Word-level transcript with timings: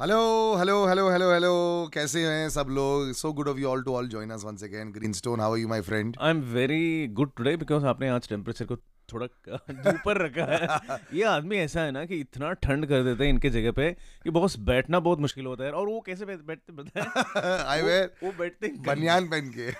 Hello 0.00 0.16
hello 0.56 0.74
hello 0.86 1.08
hello 1.10 1.30
hello 1.32 1.50
कैसे 1.94 2.20
हैं 2.26 2.48
सब 2.50 2.66
लोग? 2.70 3.12
So 3.12 3.32
good 3.32 3.48
of 3.48 3.58
you 3.58 3.68
all 3.68 3.82
to 3.82 3.94
all 3.96 4.08
join 4.08 4.30
us 4.30 4.44
once 4.44 4.62
again 4.64 4.90
Greenstone 5.12 5.40
how 5.40 5.52
are 5.52 5.58
you 5.58 5.68
my 5.68 5.80
friend 5.80 6.16
I 6.20 6.30
am 6.30 6.40
very 6.52 7.06
good 7.12 7.30
today 7.36 7.56
because 7.56 7.84
आपने 7.86 8.08
आज 8.08 8.28
temperature 8.28 8.64
को 8.64 8.76
थोड़ा 9.08 9.26
ऊपर 9.90 10.20
रखा 10.24 10.44
है। 10.44 10.98
ये 11.14 11.22
आदमी 11.24 11.56
ऐसा 11.56 11.80
है 11.80 11.90
ना 11.90 12.04
कि 12.04 12.18
इतना 12.20 12.52
ठंड 12.62 12.86
कर 12.86 13.02
देते 13.02 13.24
हैं 13.24 13.30
इनके 13.30 13.50
जगह 13.50 13.72
पे 13.72 13.90
कि 14.24 14.30
बॉस 14.30 14.58
बैठना 14.70 15.00
बहुत 15.00 15.20
मुश्किल 15.20 15.46
होता 15.46 15.64
है 15.64 15.70
और 15.72 15.86
वो 15.86 16.00
कैसे 16.00 16.26
बैठ- 16.26 16.44
बैठते 16.46 16.72
पता 16.72 17.64
आई 17.70 17.82
वेयर 17.88 18.10
वो 18.24 18.32
बैठते 18.38 18.68
बनियान 18.86 19.28
पहन 19.28 19.52
के। 19.58 19.70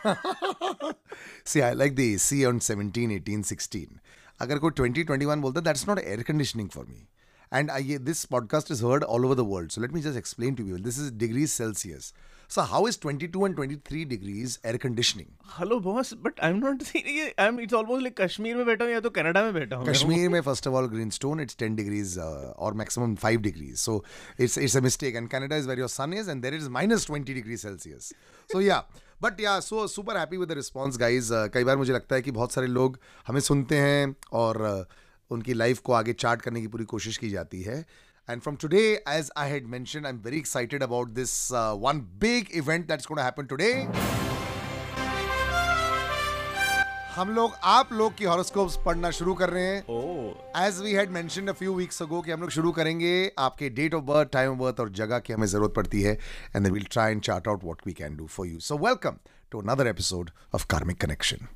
See 1.50 1.60
I 1.60 1.74
like 1.74 1.94
the 1.96 2.16
C 2.20 2.44
on 2.44 2.58
17 2.60 3.16
18 3.20 3.42
16 3.52 3.98
अगर 4.40 4.58
कोई 4.58 4.70
20 4.80 5.04
21 5.10 5.36
बोलता 5.38 5.60
that's 5.60 5.88
not 5.88 5.98
air 5.98 6.22
conditioning 6.22 6.68
for 6.68 6.86
me 6.86 7.06
and 7.54 7.70
ये 7.80 7.98
this 8.10 8.24
podcast 8.34 8.70
is 8.72 8.84
heard 8.84 9.04
all 9.04 9.24
over 9.24 9.36
the 9.36 9.46
world 9.48 9.70
so 9.70 9.80
let 9.80 9.92
me 9.92 10.00
just 10.02 10.18
explain 10.18 10.54
to 10.54 10.66
you 10.66 10.78
this 10.86 10.98
is 10.98 11.12
degrees 11.18 11.50
celsius 11.50 12.12
so 12.50 12.60
how 12.62 12.88
is 12.88 12.98
22 13.00 13.46
and 13.46 13.56
23 13.58 14.04
degrees 14.08 14.58
air 14.66 14.76
conditioning 14.76 15.28
hello 15.58 15.78
boss 15.80 16.12
but 16.24 16.40
I 16.40 16.50
am 16.50 16.56
not 16.56 16.82
ये 16.96 17.34
I 17.38 17.46
am 17.46 17.60
it's 17.60 17.74
almost 17.74 18.02
like 18.02 18.20
Kashmir 18.20 18.56
में 18.56 18.66
बैठा 18.66 18.84
हूँ 18.84 18.92
या 18.92 19.00
तो 19.00 19.10
Canada 19.10 19.42
में 19.42 19.52
बैठा 19.54 19.76
हूँ 19.76 19.86
कश्मीर 19.86 20.28
में 20.30 20.40
first 20.40 20.68
of 20.68 20.74
all 20.74 20.86
Greenstone 21.10 21.40
it's 21.40 21.56
10 21.62 21.78
degrees 21.78 22.12
uh, 22.18 22.66
or 22.66 22.72
maximum 22.82 23.16
5 23.22 23.46
degrees. 23.46 23.86
So 23.88 23.96
it's 24.38 24.58
it's 24.58 24.76
a 24.80 24.84
mistake. 24.88 25.18
And 25.20 25.32
canada 25.34 25.62
is 25.62 25.70
where 25.70 25.80
your 25.82 25.90
sun 25.94 26.18
is 26.20 26.30
and 26.34 26.48
there 26.48 26.60
is 26.60 26.68
minus 26.78 27.08
20 27.10 27.38
degrees 27.40 27.66
celsius. 27.68 28.12
So 28.50 28.62
yeah 28.66 29.02
but 29.22 29.40
या 29.40 29.58
so 29.60 29.86
super 29.86 30.16
happy 30.16 30.36
with 30.36 30.48
the 30.48 30.52
response 30.52 30.96
guys 30.98 31.32
कई 31.54 31.64
बार 31.64 31.76
मुझे 31.76 31.92
लगता 31.92 32.14
है 32.14 32.22
कि 32.22 32.30
बहुत 32.30 32.52
सारे 32.52 32.66
लोग 32.68 32.98
हमें 33.26 33.40
सुनते 33.40 33.76
हैं 33.78 34.14
और 34.32 34.58
uh, 34.70 35.03
उनकी 35.30 35.54
लाइफ 35.54 35.78
को 35.78 35.92
आगे 35.92 36.12
चार्ट 36.12 36.42
करने 36.42 36.60
की 36.60 36.66
पूरी 36.66 36.84
कोशिश 36.84 37.16
की 37.16 37.30
जाती 37.30 37.62
है। 37.62 37.84
And 38.28 38.42
from 38.42 38.56
today 38.56 38.82
as 39.08 39.30
I 39.36 39.50
had 39.50 39.66
mention 39.68 40.06
I 40.06 40.12
am 40.12 40.18
very 40.24 40.38
excited 40.38 40.82
about 40.82 41.08
this 41.12 41.36
one 41.52 42.00
big 42.20 42.50
event 42.54 42.86
that's 42.88 43.06
gonna 43.06 43.24
happen 43.24 43.46
today 43.46 43.72
हम 47.14 47.28
लोग 47.30 47.52
आप 47.64 47.92
लोग 47.92 48.14
की 48.16 48.24
हॉरोस्कोप्स 48.24 48.76
पढ़ना 48.86 49.10
शुरू 49.10 49.34
कर 49.34 49.50
रहे 49.50 49.64
हैं। 49.64 50.64
As 50.66 50.80
we 50.82 50.92
had 50.92 51.10
mentioned 51.10 51.48
a 51.48 51.52
few 51.52 51.74
weeks 51.74 52.02
ago 52.02 52.20
कि 52.22 52.30
हम 52.30 52.40
लोग 52.40 52.50
शुरू 52.50 52.72
करेंगे 52.72 53.12
आपके 53.38 53.68
date 53.70 53.94
of 53.94 54.04
birth 54.04 54.30
time 54.32 54.50
of 54.50 54.58
birth 54.58 54.80
और 54.80 54.88
जगह 54.92 55.18
की 55.18 55.32
हमें 55.32 55.46
ज़रूरत 55.46 55.74
पड़ती 55.74 56.00
है। 56.02 56.14
And 56.56 56.66
will 56.66 56.86
try 56.90 57.12
and 57.12 57.20
chart 57.22 57.48
out 57.48 57.64
what 57.64 57.86
we 57.86 57.92
can 57.92 58.16
do 58.16 58.26
for 58.26 58.46
you 58.46 58.58
so 58.60 58.78
welcome 58.78 59.18
to 59.50 59.60
another 59.60 59.86
episode 59.86 60.30
of 60.54 60.66
karmic 60.70 61.00
connection 61.00 61.46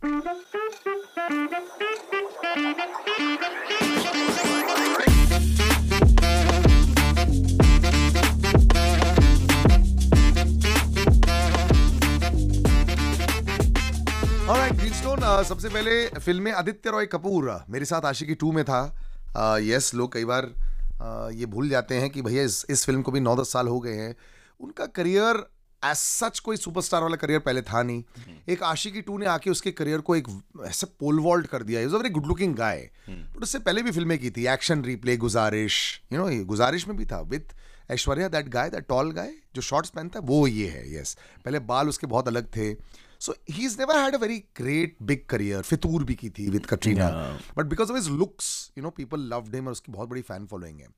Greenstone, 14.48 15.22
uh, 15.22 15.44
सबसे 15.44 15.68
पहले 15.68 16.20
फ़िल्म 16.20 16.42
में 16.42 16.52
आदित्य 16.52 16.90
रॉय 16.90 17.06
कपूर 17.06 17.48
uh, 17.50 17.70
मेरे 17.70 17.84
साथ 17.84 18.04
आशिकी 18.04 18.34
टू 18.34 18.52
में 18.52 18.64
था। 18.64 19.58
यस 19.62 19.90
लोग 19.94 20.12
कई 20.12 20.24
बार 20.24 20.46
uh, 20.46 21.38
ये 21.38 21.46
भूल 21.46 21.68
जाते 21.68 21.94
हैं 21.94 22.08
कि 22.10 22.22
भैया 22.22 22.42
इस 22.42 22.64
इस 22.70 22.84
फ़िल्म 22.86 23.02
को 23.02 23.12
भी 23.12 23.20
नौ 23.20 23.34
दस 23.36 23.52
साल 23.52 23.68
हो 23.68 23.80
गए 23.80 23.94
हैं। 23.94 24.14
उनका 24.60 24.86
करियर 24.96 25.44
एज 25.82 25.96
सच 25.96 26.38
कोई 26.38 26.56
सुपरस्टार 26.56 27.02
वाला 27.02 27.16
करियर 27.16 27.40
पहले 27.40 27.62
था 27.62 27.82
नहीं। 27.82 28.04
एक 28.48 28.62
आशिकी 28.62 29.00
टू 29.00 29.18
ने 29.18 29.26
आके 29.26 29.50
उसके 29.50 29.72
करियर 29.72 30.00
को 30.00 30.16
एक 30.16 30.28
ऐसे 30.66 30.86
पोल 31.00 31.20
वॉल्ट 31.20 31.46
कर 31.46 31.62
दिया। 31.62 31.80
Is 31.80 31.94
a 31.94 31.96
very 31.96 32.10
good 32.10 32.26
looking 32.26 32.54
guy 32.56 32.88
but 33.10 33.42
उससे 33.42 33.58
पहले 33.58 33.82
भी 33.82 33.90
फ़िल्में 33.90 34.18
की 34.18 34.30
थी। 34.30 34.46
Action 34.46 34.84
replay 34.84 35.16
Guzaarish. 35.16 35.80
You 36.12 36.18
know 36.18 36.44
Guzaarish 36.44 36.86
में 36.88 36.96
भी 36.96 37.06
था। 37.06 37.20
With 37.20 37.54
Aishwarya 37.90 38.28
that 38.28 38.48
guy 38.48 38.70
that 38.70 38.86
tall 38.88 39.12
guy 39.12 39.32
जो 39.54 39.62
शॉर्ट्स 39.62 39.90
पहनता 39.90 40.18
है 40.18 40.26
वो 40.26 40.46
ये 40.46 40.68
है 40.68 40.94
यस 40.94 41.16
पहले 41.44 41.58
बाल 41.68 41.88
उसके 41.88 42.06
बहुत 42.06 42.28
अलग 42.28 42.46
थे। 42.56 42.72
So 43.20 43.34
he 43.50 43.64
is 43.66 43.78
never 43.78 43.98
had 43.98 44.14
a 44.14 44.18
very 44.18 44.38
great 44.56 44.96
big 45.10 45.24
career 45.30 45.62
Fitoor 45.70 46.04
भी 46.04 46.14
की 46.14 46.30
थी 46.38 46.48
with 46.50 46.66
Katrina 46.66 47.08
but 47.56 47.66
because 47.66 47.92
of 47.92 47.98
his 47.98 48.08
looks 48.18 48.50
you 48.78 48.84
know 48.84 48.90
people 49.00 49.28
loved 49.34 49.54
him 49.54 49.66
और 49.66 49.72
उसकी 49.72 49.92
बहुत 49.92 50.08
बड़ी 50.08 50.22
फ़ैन 50.30 50.46
फॉलोइंग 50.46 50.80
है 50.80 50.88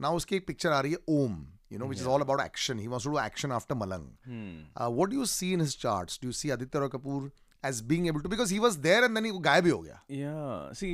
नाउ 0.00 0.16
उसकी 0.16 0.36
एक 0.36 0.46
पिक्चर 0.46 0.72
आ 0.72 0.80
रही 0.80 0.92
है 0.92 0.98
ओम 1.18 1.44
you 1.74 1.78
know 1.78 1.86
which 1.90 1.98
yeah. 1.98 2.02
is 2.02 2.08
all 2.14 2.22
about 2.24 2.40
action 2.42 2.80
he 2.80 2.84
wants 2.90 3.06
to 3.06 3.10
do 3.12 3.16
action 3.20 3.52
after 3.54 3.76
malang 3.78 4.02
Hmm. 4.26 4.50
uh, 4.82 4.90
what 4.98 5.10
do 5.12 5.16
you 5.20 5.24
see 5.30 5.48
in 5.54 5.62
his 5.64 5.72
charts 5.84 6.18
do 6.24 6.28
you 6.28 6.34
see 6.40 6.50
aditya 6.56 6.82
roy 6.82 6.88
kapoor 6.92 7.16
as 7.62 7.80
being 7.92 8.04
able 8.10 8.22
to 8.26 8.30
because 8.34 8.52
he 8.56 8.58
was 8.64 8.76
there 8.84 9.00
and 9.06 9.18
then 9.18 9.26
he 9.28 9.32
गायब 9.46 9.64
ही 9.64 9.72
हो 9.72 9.80
गया 9.86 9.96
या 10.18 10.34
सी 10.80 10.92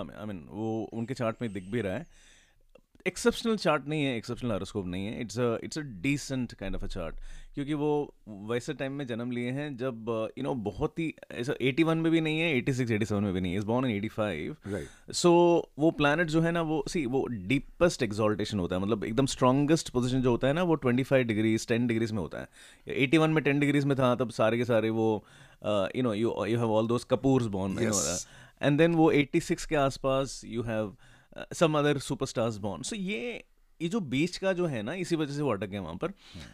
I 0.00 0.26
mean 0.26 0.38
वो 0.50 0.68
उनके 1.00 1.14
chart 1.22 1.42
में 1.42 1.52
दिख 1.52 1.64
भी 1.72 1.80
रहा 1.86 1.94
है 1.94 2.06
एक्सेप्शनल 3.06 3.56
चार्ट 3.56 3.86
नहीं 3.88 4.04
है 4.04 4.16
एक्सेप्शनल 4.16 4.50
हॉरोस्कोप 4.52 4.86
नहीं 4.86 5.06
है. 5.06 5.20
It's 5.20 5.38
a 5.38 5.56
it's 5.64 5.78
a 5.78 5.82
decent 6.02 6.52
kind 6.54 6.76
of 6.76 6.84
a 6.84 6.88
chart 6.88 7.14
क्योंकि 7.54 7.74
वो 7.74 7.88
वैसे 8.48 8.74
टाइम 8.74 8.92
में 8.92 9.06
जन्म 9.06 9.30
लिए 9.30 9.50
हैं 9.50 9.76
जब 9.76 10.08
यू 10.38 10.44
नो 10.44 10.54
बहुत 10.66 10.98
ही 10.98 11.12
ऐसा 11.30 11.54
81 11.62 11.96
में 11.96 12.10
भी 12.12 12.20
नहीं 12.20 12.40
है 12.40 12.54
86 12.56 12.90
87 12.90 13.20
में 13.22 13.32
भी 13.32 13.40
नहीं 13.40 13.52
है. 13.52 13.58
Is 13.58 13.66
born 13.66 13.86
in 13.86 14.00
85 14.00 14.56
Right. 14.74 15.12
So 15.14 15.32
वो 15.78 15.90
प्लानट 15.90 16.28
जो 16.28 16.40
है 16.40 16.52
ना 16.52 16.62
वो 16.62 16.82
सी 16.88 17.04
वो 17.06 17.26
डीपेस्ट 17.52 18.02
एक्सॉल्टेशन 18.02 18.58
होता 18.58 18.76
है. 18.76 18.82
मतलब 18.82 19.04
एकदम 19.04 19.26
स्ट्रॉन्गेस्ट 19.26 19.90
पोजिशन 19.90 20.22
जो 20.22 20.30
होता 20.30 20.46
है 20.46 20.52
ना 20.52 20.62
वो 20.62 20.76
25 20.86 21.24
डिग्रीज 21.24 21.66
टेन 21.68 21.86
डिग्रीज 21.86 22.12
में 22.12 22.18
होता 22.18 22.40
है. 22.40 22.48
81 23.06 23.34
में 23.34 23.42
टेन 23.44 23.60
डिग्रीज 23.60 23.84
में 23.84 23.96
था 23.98 24.14
तब 24.14 24.30
सारे 24.30 24.58
के 24.58 24.64
सारे 24.64 24.90
वो 24.90 25.24
you 25.66 26.02
know 26.02 26.14
you 26.14 26.34
you 26.46 26.58
have 26.58 26.72
all 26.72 26.88
those 26.88 27.04
Kapoors 27.04 27.46
born. 27.46 27.78
And 28.62 28.78
then 28.78 28.94
वो 28.94 29.12
86 29.12 29.64
के 29.64 29.76
आसपास 29.76 30.40
you 30.44 30.62
have 30.62 30.96
some 31.52 31.78
other 31.78 31.98
superstars 31.98 32.56
born 32.56 32.82
so 32.82 32.96
ये 32.96 33.44
ये 33.82 33.88
जो 33.88 34.00
बीच 34.00 34.36
का 34.36 34.52
जो 34.52 34.66
है 34.66 34.82
ना 34.82 34.92
इसी 34.94 35.16
वजह 35.16 35.34
से 35.34 35.42
वो 35.42 35.52
अटक 35.52 35.66
गए 35.66 35.78
वहाँ 35.78 35.94
पर। 35.94 36.12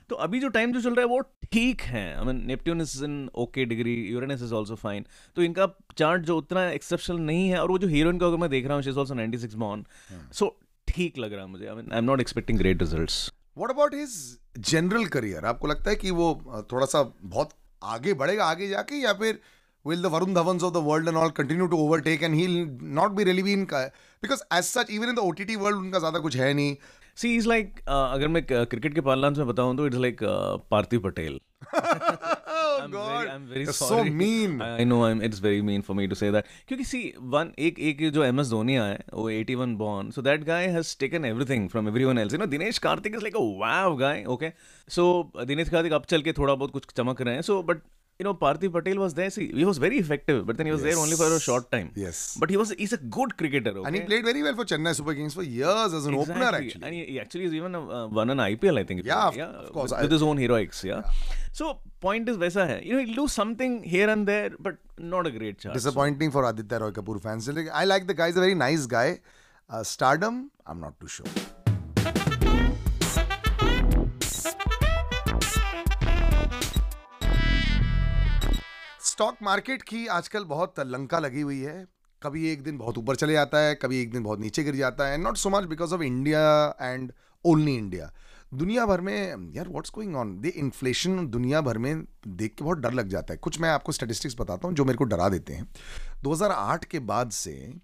तो 0.08 0.16
अभी 0.16 0.40
जो 0.40 0.48
टाइम 0.48 0.72
जो 0.72 0.80
चल 0.80 0.94
रहा 0.94 1.00
है 1.00 1.06
वो 1.06 1.20
ठीक 1.52 1.80
है। 1.80 2.18
I 2.18 2.24
mean 2.24 2.46
Neptune 2.46 2.80
is 2.80 3.04
in 3.04 3.30
okay 3.34 3.64
degree 3.64 3.94
Uranus 3.94 4.42
is 4.42 4.54
also 4.54 4.74
fine 4.74 5.06
तो 5.36 5.42
इनका 5.42 5.68
चार्ट 5.98 6.22
जो 6.22 6.36
उतना 6.38 6.70
एक्सेप्शनल 6.70 7.18
नहीं 7.18 7.48
है 7.48 7.58
और 7.62 7.70
वो 7.70 7.78
जो 7.78 7.88
हीरोइन 7.88 8.18
को 8.18 8.26
अगर 8.26 8.36
मैं 8.36 8.50
देख 8.50 8.66
रहा 8.66 8.74
हूँ 8.74 8.82
she 8.82 8.90
is 8.90 8.98
also 8.98 9.14
96 9.14 9.54
born 9.54 9.84
so 10.32 10.60
ठीक 10.88 11.18
लग 11.18 11.32
रहा 11.32 11.42
है 11.42 11.50
मुझे। 11.50 11.66
I 11.66 11.74
mean 11.74 11.92
I 11.92 11.98
am 11.98 12.04
not 12.04 12.20
expecting 12.20 12.58
great 12.58 12.82
results 12.82 13.32
what 13.58 13.70
about 13.74 13.94
his 13.94 14.16
general 14.58 15.06
career 15.06 15.44
आपको 15.44 15.66
लगता 15.66 15.90
है 15.90 15.96
कि 15.96 16.10
वो 16.10 16.32
uh, 16.56 16.72
थोड़ा 16.72 16.86
सा 16.86 17.02
बहुत 17.22 17.50
आगे 17.82 18.14
बढ़ेगा 18.14 18.44
आगे 18.44 18.68
जाके 18.68 18.94
या 18.94 19.12
फिर 19.12 19.40
will 19.86 20.02
the 20.04 20.10
Varun 20.12 20.34
Dhavans 20.36 20.64
of 20.66 20.72
the 20.74 20.80
world 20.86 21.08
and 21.10 21.18
all 21.18 21.30
continue 21.30 21.66
to 21.72 21.78
overtake 21.82 22.22
and 22.26 22.34
he'll 22.34 22.56
not 22.96 23.12
be 23.18 23.24
really 23.24 23.44
be 23.46 23.52
in 23.58 23.66
because 24.22 24.42
as 24.54 24.64
such 24.64 24.90
even 24.90 25.08
in 25.08 25.14
the 25.14 25.18
OTT 25.18 25.56
world 25.56 25.78
उनका 25.78 25.98
ज़्यादा 25.98 26.18
कुछ 26.18 26.36
है 26.36 26.54
नहीं। 26.54 26.76
सी 27.16 27.36
इज़ 27.36 27.48
लाइक 27.48 27.80
अगर 27.88 28.28
मैं 28.28 28.42
क्रिकेट 28.46 28.94
के 28.94 29.00
पालन 29.00 29.34
में 29.38 29.46
बताऊँ 29.46 29.76
तो 29.76 29.86
it's 29.86 29.96
like 29.96 30.18
Parthiv 30.70 31.00
Patel 31.00 31.40
Dinesh 42.46 42.78
Karthik 42.78 43.16
so 44.90 45.32
Dinesh 45.44 45.68
Karthik 45.68 45.92
अब 45.92 46.04
चल 46.04 46.22
के 46.22 46.32
थोड़ा 46.32 46.54
बहुत 46.54 46.70
कुछ 46.70 46.86
चमक 46.96 47.22
रहे 47.22 47.34
हैं 47.34 47.42
so 47.42 47.62
but 47.62 47.76
you 48.18 48.24
know, 48.24 48.34
Parthiv 48.34 48.72
Patel 48.72 48.98
was 48.98 49.14
there. 49.14 49.30
See, 49.30 49.48
he 49.52 49.64
was 49.64 49.78
very 49.78 49.98
effective, 49.98 50.44
but 50.44 50.56
then 50.56 50.66
he 50.66 50.72
was 50.72 50.82
yes. 50.82 50.94
there 50.94 51.02
only 51.02 51.14
for 51.14 51.32
a 51.32 51.38
short 51.38 51.70
time. 51.70 51.92
Yes. 51.94 52.36
But 52.38 52.50
he 52.50 52.56
was 52.56 52.70
he's 52.70 52.92
a 52.92 52.96
good 52.96 53.36
cricketer. 53.36 53.70
Okay? 53.70 53.86
And 53.86 53.94
he 53.94 54.02
played 54.02 54.24
very 54.24 54.42
well 54.42 54.56
for 54.56 54.64
Chennai 54.64 54.94
Super 54.96 55.14
Kings 55.14 55.34
for 55.34 55.44
years 55.44 55.94
as 55.94 56.04
an 56.06 56.14
exactly. 56.14 56.34
opener, 56.34 56.58
actually. 56.58 56.82
And 56.84 56.94
he, 56.94 57.04
he 57.04 57.20
actually 57.20 57.44
has 57.44 57.54
even 57.54 57.76
a, 57.76 57.80
uh, 57.80 58.06
won 58.08 58.30
an 58.30 58.38
IPL, 58.38 58.80
I 58.80 58.82
think. 58.82 59.04
Yeah, 59.04 59.30
yeah 59.32 59.46
of 59.46 59.72
course. 59.72 59.92
With, 59.92 60.02
with, 60.02 60.12
his 60.12 60.22
own 60.22 60.36
heroics, 60.36 60.82
yeah. 60.82 61.02
yeah. 61.04 61.10
So, 61.52 61.78
point 62.00 62.28
is, 62.28 62.36
Vesa, 62.38 62.84
you 62.84 62.94
know, 62.94 63.04
he'll 63.04 63.14
do 63.14 63.28
something 63.28 63.84
here 63.84 64.10
and 64.10 64.26
there, 64.26 64.50
but 64.58 64.78
not 64.98 65.28
a 65.28 65.30
great 65.30 65.60
chance. 65.60 65.74
Disappointing 65.74 66.30
so. 66.30 66.40
for 66.40 66.48
Aditya 66.48 66.78
Roy 66.80 66.90
Kapoor 66.90 67.22
fans. 67.22 67.48
I 67.72 67.84
like 67.84 68.08
the 68.08 68.14
guy, 68.14 68.26
he's 68.26 68.36
a 68.36 68.40
very 68.40 68.56
nice 68.56 68.86
guy. 68.86 69.20
Uh, 69.70 69.84
stardom, 69.84 70.50
I'm 70.66 70.80
not 70.80 70.98
too 70.98 71.06
sure. 71.06 71.26
Stock 79.18 79.36
market 79.42 79.82
की 79.82 80.06
आजकल 80.06 80.44
बहुत 80.44 80.78
लंका 80.80 81.18
लगी 81.18 81.40
हुई 81.40 81.58
है। 81.60 81.74
कभी 82.22 82.50
एक 82.50 82.62
दिन 82.62 82.76
बहुत 82.78 82.98
ऊपर 82.98 83.16
चले 83.16 83.32
जाता 83.32 83.58
है, 83.58 83.74
कभी 83.74 84.00
एक 84.00 84.12
दिन 84.12 84.22
बहुत 84.22 84.40
नीचे 84.40 84.62
गिर 84.64 84.76
जाता 84.76 85.06
है। 85.06 85.16
Not 85.18 85.36
so 85.36 85.50
much 85.50 85.64
because 85.64 85.94
of 85.94 86.02
India 86.02 86.42
and 86.82 87.12
only 87.44 87.74
India 87.76 88.10
दुनिया 88.54 88.86
भर 88.86 89.00
में, 89.00 89.52
यार 89.54 89.68
what's 89.68 89.90
going 89.94 90.16
on 90.16 90.40
the 90.40 90.46
inflation 90.46 91.26
दुनिया 91.26 91.60
भर 91.60 91.78
में 91.78 92.04
देख 92.28 92.54
के 92.54 92.64
बहुत 92.64 92.78
डर 92.78 92.92
लग 92.92 93.08
जाता 93.08 93.34
है। 93.34 93.38
कुछ 93.38 93.60
मैं 93.60 93.70
आपको 93.70 93.92
स्टेटिस्टिक्स 93.92 94.36
बताता 94.40 94.68
हूँ 94.68 94.74
जो 94.74 94.84
मेरे 94.84 94.98
को 94.98 95.04
डरा 95.04 95.28
देते 95.28 95.52
हैं। 95.52 95.68
2008 96.22 96.84
के 96.84 96.98
बाद 96.98 97.30
से 97.30 97.74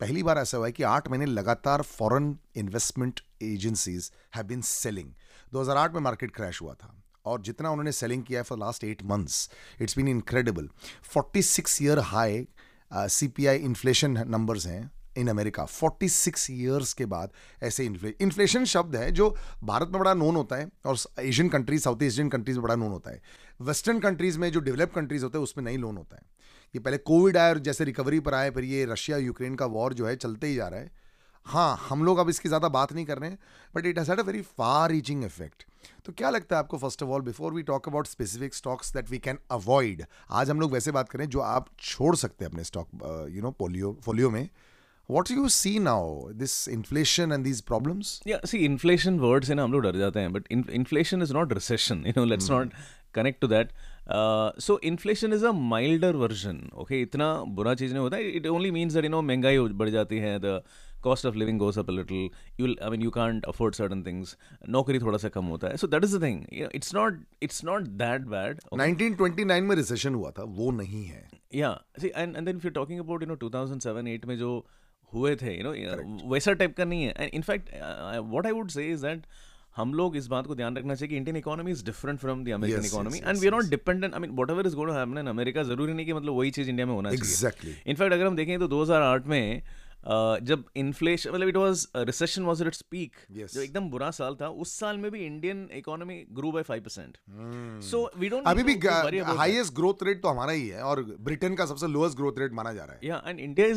पहली 0.00 0.22
बार 0.22 0.38
ऐसा 0.38 0.58
हुआ 0.58 0.66
है 0.66 0.72
कि 0.72 0.82
आठ 0.82 1.08
महीने 1.08 1.26
लगातार 1.26 1.82
foreign 1.82 2.36
investment 2.56 3.20
agencies 3.42 4.12
have 4.36 4.46
been 4.46 4.60
selling 4.60 5.12
2008 5.52 5.94
में 5.94 6.00
मार्केट 6.00 6.34
क्रैश 6.36 6.62
हुआ 6.62 6.74
था। 6.74 7.00
और 7.24 7.40
जितना 7.40 7.70
उन्होंने 7.70 7.92
सेलिंग 7.92 8.22
किया 8.24 8.40
है 8.40 8.44
for 8.44 8.58
last 8.58 8.84
eight 8.84 9.02
months 9.02 9.48
it's 9.80 9.96
been 9.96 10.08
incredible 10.08 10.68
46 11.16 11.80
year 11.82 11.98
high 11.98 12.46
C 12.92 13.28
P 13.28 13.46
I 13.46 13.56
inflation 13.56 14.24
numbers 14.28 14.66
हैं 14.66 14.90
इन 15.18 15.28
अमेरिका 15.28 15.66
46 15.66 16.50
इयर्स 16.50 16.92
के 16.92 17.06
बाद 17.06 17.32
ऐसे 17.62 17.84
इन्फ्ले 17.84 18.14
इन्फ्लेशन 18.20 18.64
शब्द 18.64 18.96
है 18.96 19.10
जो 19.12 19.28
भारत 19.64 19.88
में 19.88 19.98
बड़ा 19.98 20.14
नोन 20.14 20.36
होता 20.36 20.56
है 20.56 20.68
और 20.86 20.96
Asian 21.20 21.48
countries 21.48 21.82
South 21.82 22.02
Asian 22.02 22.28
countries 22.28 22.56
में 22.56 22.62
बड़ा 22.62 22.74
नोन 22.74 22.92
होता 22.92 23.10
है। 23.10 23.20
वेस्टर्न 23.60 24.00
कंट्रीज़ 24.00 24.38
में 24.38 24.50
जो 24.52 24.60
डेवलप 24.60 24.92
कंट्रीज़ 24.94 25.24
होते 25.24 25.38
हैं, 25.38 25.42
उसमें 25.42 25.64
नहीं 25.64 25.78
लोन 25.78 25.96
होता 25.96 26.16
है। 26.16 26.22
ये 26.74 26.80
पहले 26.80 26.98
कोविड 26.98 27.36
आया 27.36 27.50
और 27.50 27.58
जैसे 27.58 27.84
रिकवरी 27.84 28.20
पर 28.20 28.34
आए 28.34 28.50
फिर 28.50 28.64
ये 28.64 28.84
रशिया 28.84 29.16
यूक्रेन 29.18 29.54
का 29.54 29.66
वॉर 29.66 29.94
जो 29.94 30.06
है 30.06 30.16
चलते 30.16 30.46
ही 30.46 30.54
जा 30.54 30.68
रहा 30.68 30.80
है। 30.80 30.90
हाँ 31.46 31.86
हम 31.88 32.04
लोग 32.04 32.18
अब 32.18 32.28
इसकी 32.28 32.48
ज़्यादा 32.48 32.68
बात 32.68 32.92
नहीं 32.92 33.04
कर 33.06 33.18
रहे 33.18 33.30
हैं 33.30 33.38
but 33.74 33.86
it 33.86 33.98
has 33.98 34.10
had 34.10 34.20
a 34.20 34.22
very 34.22 34.40
far 34.58 34.90
reaching 34.90 35.24
effect 35.24 35.64
तो 36.04 36.12
क्या 36.12 36.30
लगता 36.30 36.56
है 36.56 36.60
आपको 36.60 36.78
first 36.78 37.02
of 37.02 37.10
all 37.10 37.22
before 37.22 37.54
we 37.54 37.62
talk 37.62 37.88
about 37.88 38.06
specific 38.06 38.54
stocks 38.54 38.92
that 38.92 39.10
we 39.10 39.18
can 39.18 39.38
avoid 39.50 40.04
आज 40.30 40.50
हम 40.50 40.60
लोग 40.60 40.72
वैसे 40.72 40.92
बात 40.92 41.08
करें 41.08 41.28
जो 41.28 41.40
आप 41.40 41.68
छोड़ 41.80 42.16
सकते 42.16 42.44
हैं 42.44 42.50
अपने 42.52 42.64
stock 42.64 42.88
you 43.30 43.42
know 43.42 43.50
polio 43.50 43.98
folio 44.04 44.30
में 44.30 44.48
what 45.08 45.26
do 45.26 45.34
you 45.34 45.48
see 45.48 45.78
now 45.78 46.28
this 46.32 46.66
inflation 46.66 47.30
and 47.32 47.44
these 47.44 47.60
problems 47.60 48.22
yeah 48.24 48.38
see 48.44 48.60
inflation 48.64 49.18
words 49.20 49.48
है 49.48 49.54
ना 49.54 49.64
हम 49.64 49.72
लोग 49.72 49.82
डर 49.82 50.32
but 50.32 50.46
in, 50.50 50.64
inflation 50.70 51.20
is 51.20 51.30
not 51.30 51.52
recession 51.52 52.06
you 52.06 52.12
know 52.12 52.24
let's 52.24 52.48
mm. 52.48 52.50
not 52.50 52.68
connect 53.12 53.40
to 53.40 53.46
that 53.46 53.68
uh, 54.08 54.50
so 54.58 54.78
inflation 54.82 55.32
is 55.32 55.42
a 55.42 55.52
milder 55.52 56.12
version 56.12 56.70
okay 56.74 57.02
इतना 57.02 57.44
बुरा 57.58 57.74
चीज़ 57.74 57.92
नहीं 57.94 58.02
होता 58.02 58.16
it 58.16 58.46
only 58.46 58.70
means 58.70 58.94
that 58.94 59.04
you 59.04 59.12
know 59.14 59.22
महँगाई 59.22 59.58
बढ़ 59.58 59.88
जाती 59.88 60.18
है 60.18 60.40
the 60.40 60.60
cost 61.06 61.28
of 61.30 61.38
living 61.42 61.60
goes 61.62 61.78
up 61.82 61.92
a 61.92 61.96
little. 61.98 62.22
You'll 62.60 62.76
i 62.88 62.90
mean 62.94 63.04
you 63.06 63.12
can't 63.16 63.48
afford 63.52 63.78
certain 63.80 64.04
things. 64.08 64.36
नौकरी 64.76 64.98
थोड़ा 65.06 65.18
सा 65.24 65.28
कम 65.38 65.52
होता 65.54 65.72
है. 65.72 65.80
So 65.84 65.90
that 65.94 66.06
is 66.08 66.16
the 66.16 66.22
thing. 66.26 66.40
You 66.58 66.66
know, 66.66 66.72
it's 66.80 66.94
not 66.98 67.18
it's 67.48 67.62
not 67.70 67.90
that 68.04 68.28
bad. 68.36 68.62
Okay? 68.72 68.82
1929 68.84 69.68
में 69.70 69.76
रिसेशन 69.76 70.14
हुआ 70.20 70.30
था 70.38 70.48
वो 70.60 70.70
नहीं 70.82 71.04
है. 71.04 71.24
Yeah. 71.62 71.76
See 72.04 72.12
and 72.24 72.40
and 72.40 72.50
then 72.50 72.62
if 72.62 72.68
you're 72.68 72.78
talking 72.82 73.02
about 73.06 73.26
you 73.26 73.32
know 73.32 73.40
2007 73.46 74.12
8 74.18 74.28
में 74.32 74.36
जो 74.44 74.52
हुए 75.14 75.34
थे 75.42 75.56
यू 75.56 75.64
नो 75.64 76.28
वैसा 76.30 76.52
टाइप 76.60 76.76
का 76.76 76.84
नहीं 76.84 77.02
है. 77.04 77.14
And 77.18 77.34
in fact 77.34 77.68
what 77.74 78.46
I 78.46 78.52
would 78.52 78.70
say 78.76 78.86
is 78.92 79.02
that 79.06 79.26
हम 79.76 79.92
लोग 79.94 80.16
इस 80.16 80.26
बात 80.32 80.46
को 80.46 80.54
ध्यान 80.54 80.76
रखना 80.76 80.94
चाहिए 80.94 81.08
कि 81.08 81.16
Indian 81.16 81.36
economy 81.36 81.70
is 81.70 81.84
different 81.84 82.18
from 82.20 82.44
the 82.44 82.48
American 82.54 82.84
economy 82.86 83.18
and 83.18 83.38
we 83.38 83.46
are 83.46 83.52
not 83.52 83.70
dependent 83.70 84.14
I 84.14 84.20
mean 84.20 84.30
whatever 84.50 84.66
is 84.66 84.74
going 84.76 84.90
to 84.90 84.96
happen 84.96 85.18
in 85.18 85.26
America 85.28 85.62
ज़रूरी 85.70 85.92
नहीं 85.92 86.06
कि 86.06 86.12
मतलब 86.12 86.36
वही 86.38 86.50
चीज़ 86.58 86.68
इंडिया 86.70 86.86
में 86.86 86.92
होना 86.94 87.10
exactly. 87.10 87.62
चाहिए. 87.62 87.76
इनफैक्ट 87.86 88.12
अगर 88.12 88.26
हम 88.26 88.36
देखें 88.36 88.58
तो 88.58 88.68
2008 88.68 89.26
में 89.26 89.62
जब 90.06 90.64
इन्फ्लेशन 90.76 91.30
मतलब 91.30 91.48
it 91.48 91.56
was 91.56 91.86
recession 91.96 92.42
was 92.44 92.62
its 92.62 92.82
peak 92.90 93.16
जो 93.32 93.60
एकदम 93.62 93.88
बुरा 93.90 94.10
साल 94.12 94.36
था 94.40 94.48
उस 94.64 94.72
साल 94.78 94.98
में 94.98 95.10
भी 95.10 95.24
Indian 95.26 95.68
economy 95.74 96.14
grow 96.32 96.52
by 96.52 96.62
5% 96.64 97.80
so 97.84 98.10
we 98.18 98.28
don't 98.28 98.46
अभी 98.46 98.62
भी 98.64 98.78
हाईएस्ट 99.36 99.74
ग्रोथ 99.74 100.02
रेट 100.06 100.22
तो 100.22 100.28
हमारा 100.28 100.52
ही 100.52 100.66
है 100.68 100.82
और 100.84 101.02
ब्रिटेन 101.20 101.54
का 101.54 101.66
सबसे 101.66 101.86
लोएस्ट 101.88 102.16
ग्रोथ 102.16 102.38
रेट 102.38 102.52
माना 102.52 102.72
जा 102.72 102.84
रहा 102.84 102.94
है। 102.94 103.00
या 103.04 103.22
and 103.26 103.40
India 103.40 103.66
a 103.66 103.70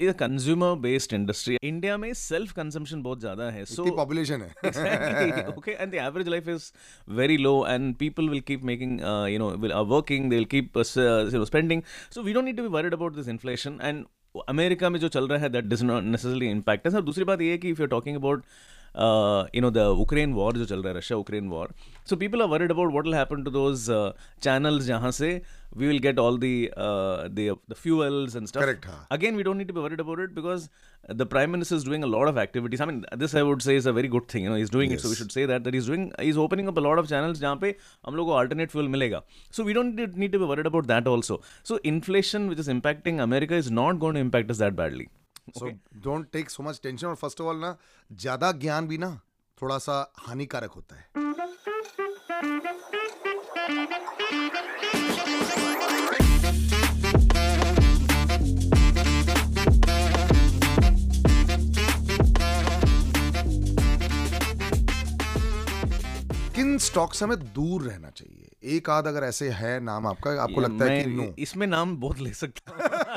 is 0.00 0.08
a 0.08 0.12
consumer 0.18 0.74
based 0.80 1.12
industry 1.14 1.56
India 1.62 1.96
में 1.96 2.12
सेल्फ 2.16 2.52
कंजम्पशन 2.52 3.02
बहुत 3.02 3.20
ज़्यादा 3.20 3.50
है 3.50 3.64
सो 3.66 3.84
पॉपुलेशन 3.96 4.42
है। 4.42 5.46
Okay 5.48 5.70
and 5.72 5.90
the 5.92 5.94
average 5.96 6.28
life 6.28 6.48
is 6.48 6.70
very 7.12 7.36
low 7.38 7.54
and 7.68 7.94
people 7.96 8.28
will 8.28 8.40
keep 8.42 8.64
making 8.64 9.00
you 9.32 9.38
know 9.38 9.50
will 9.56 9.72
are 9.72 9.84
working 9.86 10.30
they 10.30 10.36
will 10.36 10.44
keep 10.54 10.78
spending 10.78 11.82
so 12.10 12.22
we 12.22 12.32
don't 12.32 12.44
need 12.44 12.56
to 12.56 12.62
be 12.62 12.68
worried 12.76 12.94
about 12.94 13.16
this 13.16 13.28
inflation 13.28 13.78
and 13.82 14.04
America 14.48 14.88
में 14.90 14.98
जो 15.00 15.08
चल 15.08 15.28
रहा 15.28 15.38
है 15.38 15.48
that 15.48 15.64
does 15.64 15.82
not 15.82 16.04
necessary 16.04 16.50
impact 16.50 16.86
है 16.86 16.92
sir 16.92 17.00
दूसरी 17.02 17.24
बात 17.24 17.40
ये 17.40 17.50
है 17.50 17.58
कि 17.58 17.70
if 17.70 17.80
you 17.80 17.86
talking 17.86 18.16
about 18.16 18.44
You 19.55 19.61
know 19.61 19.71
the 19.71 19.85
Ukraine 20.01 20.33
war 20.33 20.57
जो 20.57 20.65
चल 20.65 20.83
रहा 20.83 20.91
है 20.91 20.97
Russia 20.97 21.17
Ukraine 21.17 21.47
war 21.49 21.73
so 22.09 22.15
people 22.23 22.41
are 22.41 22.47
worried 22.47 22.71
about 22.71 22.93
what 22.93 23.05
will 23.05 23.15
happen 23.15 23.43
to 23.43 23.51
those 23.51 23.85
channels 24.43 24.83
जहाँ 24.85 25.11
से 25.19 25.29
we 25.77 25.87
will 25.87 25.99
get 25.99 26.19
all 26.19 26.39
the 26.43 27.73
fuels 27.75 28.35
and 28.35 28.47
stuff 28.47 28.89
again 29.11 29.35
we 29.35 29.43
don't 29.43 29.57
need 29.57 29.67
to 29.67 29.73
be 29.73 29.81
worried 29.81 30.01
about 30.01 30.19
it 30.19 30.35
because 30.35 30.69
the 31.19 31.25
prime 31.25 31.51
minister 31.51 31.75
is 31.75 31.83
doing 31.83 32.03
a 32.03 32.07
lot 32.07 32.29
of 32.29 32.37
activities. 32.37 32.81
I 32.83 32.85
mean, 32.85 32.99
this 33.21 33.33
I 33.35 33.41
would 33.43 33.61
say 33.61 33.73
is 33.75 33.87
a 33.91 33.93
very 33.95 34.07
good 34.07 34.27
thing. 34.33 34.43
You 34.43 34.51
know, 34.51 34.59
he's 34.59 34.69
doing 34.75 34.91
yes. 34.91 34.99
it, 34.99 35.03
so 35.03 35.09
we 35.09 35.15
should 35.15 35.33
say 35.33 35.45
that 35.45 35.65
that 35.65 35.73
he's 35.73 35.89
doing. 35.91 36.05
He's 36.27 36.37
opening 36.43 36.69
up 36.71 36.77
a 36.81 36.83
lot 36.85 37.01
of 37.01 37.09
channels 37.09 37.39
जहाँ 37.39 37.57
पे 37.63 37.75
हम 38.05 38.15
लोग 38.15 38.27
को 38.27 38.37
alternate 38.41 38.71
fuel 38.75 38.87
मिलेगा. 38.93 39.21
So 39.57 39.65
we 39.69 39.75
don't 39.79 39.99
need, 40.01 40.15
need 40.23 40.31
to 40.37 40.39
be 40.43 40.49
worried 40.51 40.69
about 40.71 40.87
that 40.93 41.09
also. 41.15 41.41
So 41.71 41.79
inflation, 41.91 42.47
which 42.53 42.63
is 42.65 42.71
impacting 42.75 43.19
America, 43.25 43.59
is 43.65 43.69
not 43.81 43.99
going 44.05 44.15
to 44.19 44.23
impact 44.27 44.55
us 44.55 44.63
that 44.63 44.77
badly. 44.77 45.09
So 45.56 45.66
okay. 45.66 45.78
don't 46.04 46.32
take 46.32 46.50
so 46.50 46.62
much 46.62 46.80
tension. 46.82 47.08
और 47.08 47.14
first 47.16 47.40
of 47.40 47.48
all 47.48 47.60
ना 47.60 47.76
ज़्यादा 48.10 48.52
ज्ञान 48.64 48.88
भी 48.88 48.98
ना 48.98 49.10
थोड़ा 49.62 49.78
सा 49.78 50.12
हानिकारक 50.18 50.70
होता 50.70 50.96
है. 50.96 51.06
किन 66.54 66.78
स्टॉक 66.78 67.14
से 67.14 67.24
हमें 67.24 67.38
दूर 67.54 67.82
रहना 67.82 68.10
चाहिए 68.10 68.76
एक 68.76 68.88
आध 68.90 69.06
अगर 69.06 69.24
ऐसे 69.24 69.48
है 69.50 69.78
नाम 69.80 70.06
आपका 70.06 70.30
आपको 70.42 70.60
लगता 70.60 70.84
है 70.84 71.02
कि 71.02 71.10
नो 71.10 71.24
इसमें 71.38 71.66
नाम 71.66 71.96
बहुत 72.00 72.18
ले 72.18 72.32
सकता 72.34 73.07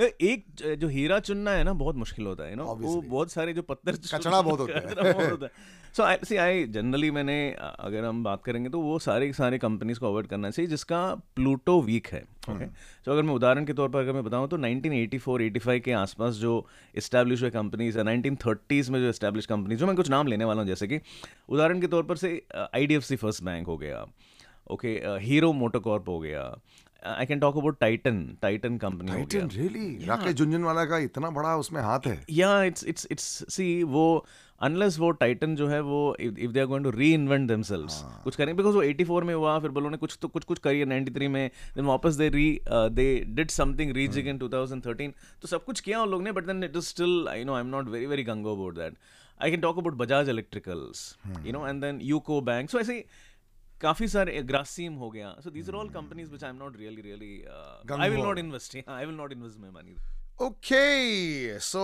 एक 0.20 0.44
जो 0.78 0.88
हीरा 0.88 1.18
चुनना 1.18 1.50
है 1.50 1.64
ना 1.64 1.72
बहुत 1.72 1.96
मुश्किल 1.96 2.26
होता 2.26 2.44
है 2.44 2.54
ना 2.54 2.62
वो 2.62 3.00
बहुत 3.00 3.32
सारे 3.32 3.52
जो 3.52 3.62
पत्थर 3.62 3.96
कचड़ा 4.14 4.40
बहुत 4.42 4.60
होता 4.60 5.46
है। 5.46 5.50
सो 5.96 6.02
आई 6.02 6.16
सी 6.24 6.36
आई 6.36 6.64
जनरली 6.66 7.10
मैंने 7.10 7.36
अगर 7.60 8.04
हम 8.04 8.22
बात 8.24 8.42
करेंगे 8.44 8.70
तो 8.70 8.80
वो 8.80 8.98
सारे 8.98 9.32
सारे 9.32 9.58
कंपनीज़ 9.58 9.98
को 9.98 10.06
अवॉइड 10.06 10.26
करना 10.26 10.50
चाहिए 10.50 10.70
जिसका 10.70 11.02
प्लूटो 11.36 11.80
वीक 11.82 12.06
है 12.06 12.20
ओके 12.20 12.54
okay? 12.54 12.74
तो 13.04 13.12
अगर 13.12 13.22
मैं 13.22 13.34
उदाहरण 13.34 13.64
के 13.64 13.72
तौर 13.72 13.88
पर 13.88 14.00
अगर 14.00 14.12
मैं 14.12 14.24
बताऊँ 14.24 14.48
तो 14.48 14.58
1984-85 14.58 15.80
के 15.80 15.92
आसपास 15.92 16.34
जो 16.34 16.66
इस्टेब्लिश 16.94 17.42
हुए 17.42 17.50
कंपनीज़ 17.50 17.98
है 17.98 18.04
नाइनटीन 18.04 18.36
थर्टीज़ 18.36 18.90
में 18.92 19.00
जो 19.00 19.08
इस्टेब्लिश 19.08 19.46
कंपनीज़ 19.46 19.80
जो 19.80 19.86
मैं 19.86 19.96
कुछ 19.96 20.10
नाम 20.10 20.26
लेने 20.26 20.44
वाला 20.44 20.60
हूँ 20.60 20.68
जैसे 20.68 20.86
कि 20.86 21.00
उदाहरण 21.48 21.80
के 21.80 21.86
तौर 21.86 22.02
पर 22.02 22.16
से 22.16 22.40
I 22.74 22.86
D 22.86 22.94
F 22.94 23.04
C 23.04 23.16
First 23.16 23.42
Bank 23.42 23.66
हो 23.66 23.76
गया 23.76 24.06
ओके 24.70 24.88
हीरो 25.20 25.52
मोटोकॉर्प 25.52 26.08
हो 26.08 26.18
गया 26.18 26.42
I 27.06 27.26
can 27.26 27.40
talk 27.40 27.56
about 27.56 27.78
Titan 27.80 28.26
Titan 28.42 28.78
company 28.78 29.12
Titan 29.12 29.48
really 29.48 30.04
Rakesh 30.06 30.34
Jhunjhunwala 30.34 30.84
का 30.84 30.98
इतना 30.98 31.30
बड़ा 31.30 31.56
उसमें 31.56 31.82
हाथ 31.82 32.06
है। 32.06 32.24
या 32.30 32.62
इट्स 32.62 32.84
इट्स 32.84 33.06
इट्स 33.10 33.44
सी 33.54 33.82
वो 33.82 34.26
अनलेस 34.62 34.98
वो 34.98 35.10
टाइटन 35.10 35.54
जो 35.56 35.66
है 35.68 35.80
वो 35.80 36.16
if 36.20 36.50
they 36.52 36.60
are 36.60 36.66
going 36.66 36.84
to 36.84 36.90
reinvent 37.14 37.48
themselves 37.50 38.00
कुछ 38.24 38.36
करेंगे 38.36 38.54
बिकॉज़ 38.54 38.76
वो 38.76 38.84
84 38.84 39.22
में 39.22 39.34
हुआ 39.34 39.58
फिर 39.58 39.70
बोलो 39.70 39.88
ने 39.90 39.96
कुछ 39.96 40.18
तो 40.22 40.28
कुछ 40.28 40.44
कुछ 40.44 40.58
करी 40.58 40.84
93 40.84 41.28
में 41.28 41.50
देन 41.76 41.84
वापस 41.84 42.14
दे 42.14 42.28
री 42.28 42.60
दे 42.70 43.24
डिड 43.28 43.50
समथिंग 43.50 43.92
रीजिंग 43.92 44.28
इन 44.28 44.38
2013 44.38 45.10
तो 45.42 45.48
सब 45.48 45.64
कुछ 45.64 45.80
किया 45.80 46.02
उन 46.02 46.10
लोग 46.10 46.22
ने 46.22 46.32
but 46.32 46.46
then 46.46 46.64
it 46.64 46.76
is 46.76 46.84
still 46.84 47.28
I 47.28 47.44
know 47.44 47.54
I 47.54 47.60
am 47.60 47.66
not 47.66 47.88
very 47.88 48.06
very 48.06 48.24
gung ho 48.24 48.54
about 48.54 48.74
that 48.74 48.94
I 49.42 49.50
can 49.50 49.60
talk 49.60 49.78
about 49.78 49.94
Bajaj 49.94 50.28
Electricals 50.28 51.16
you 51.46 51.52
know 51.52 51.66
and 51.68 51.80
then 51.80 52.00
UCO 52.02 52.40
Bank 52.40 52.70
so 52.70 52.80
ऐसे 52.80 53.04
काफ़ी 53.84 54.08
सारे 54.08 54.42
ग्रासिम 54.42 54.94
हो 54.96 55.10
गया। 55.10 55.34
So 55.44 55.50
these 55.50 55.68
are 55.70 55.76
all 55.76 55.88
companies 55.90 56.28
which 56.30 56.44
I 56.44 56.50
am 56.50 56.56
not 56.56 56.76
really 56.78 57.02
really 57.02 57.32
I 58.00 58.10
will 58.10 58.20
not 58.20 58.38
invest 58.38 58.76
I 58.88 59.06
will 59.06 59.16
not 59.16 59.32
invest 59.32 59.58
my 59.60 59.70
money 59.72 59.96
okay 60.40 61.58
so 61.60 61.82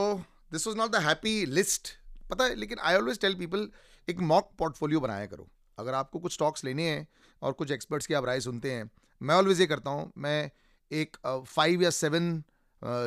this 0.53 0.67
was 0.67 0.77
not 0.77 0.91
the 0.93 1.03
happy 1.05 1.35
list 1.49 1.89
पता 2.31 2.45
है 2.45 2.55
लेकिन 2.57 2.79
I 2.83 2.97
always 2.97 3.21
tell 3.21 3.35
people 3.39 3.69
एक 4.09 4.21
mock 4.31 4.51
portfolio 4.59 5.01
बनाया 5.01 5.27
करो। 5.27 5.49
अगर 5.79 5.95
आपको 5.95 6.19
कुछ 6.19 6.33
stocks 6.33 6.65
लेने 6.65 6.89
हैं 6.89 7.07
और 7.43 7.53
कुछ 7.53 7.71
एक्सपर्ट्स 7.73 8.07
की 8.07 8.15
आप 8.15 8.25
राय 8.25 8.41
सुनते 8.41 8.73
हैं 8.73 8.91
मैं 9.21 9.35
ऑलवेज 9.35 9.61
ये 9.61 9.67
करता 9.67 9.91
हूँ 9.91 10.13
मैं 10.19 10.51
एक 10.91 11.17
फाइव 11.27 11.79
uh, 11.79 11.85
या 11.85 11.91
सेवन 11.91 12.43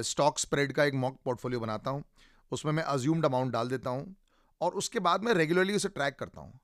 स्टॉक 0.06 0.40
स्प्रेड 0.40 0.72
का 0.74 0.84
एक 0.84 0.94
मॉक 0.96 1.18
पोर्टफोलियो 1.26 1.60
बनाता 1.60 1.92
हूँ। 1.92 2.04
उसमें 2.52 2.72
मैं 2.74 2.84
अज्यूम्ड 2.86 3.26
अमाउंट 3.26 3.52
डाल 3.54 3.70
देता 3.70 3.90
हूँ 3.90 4.16
और 4.62 4.74
उसके 4.82 5.00
बाद 5.00 5.24
मैं 5.24 5.34
रेगुलरली 5.34 5.76
उसे 5.76 5.90
ट्रैक 5.90 6.16
करता 6.20 6.42
हूँ। 6.42 6.60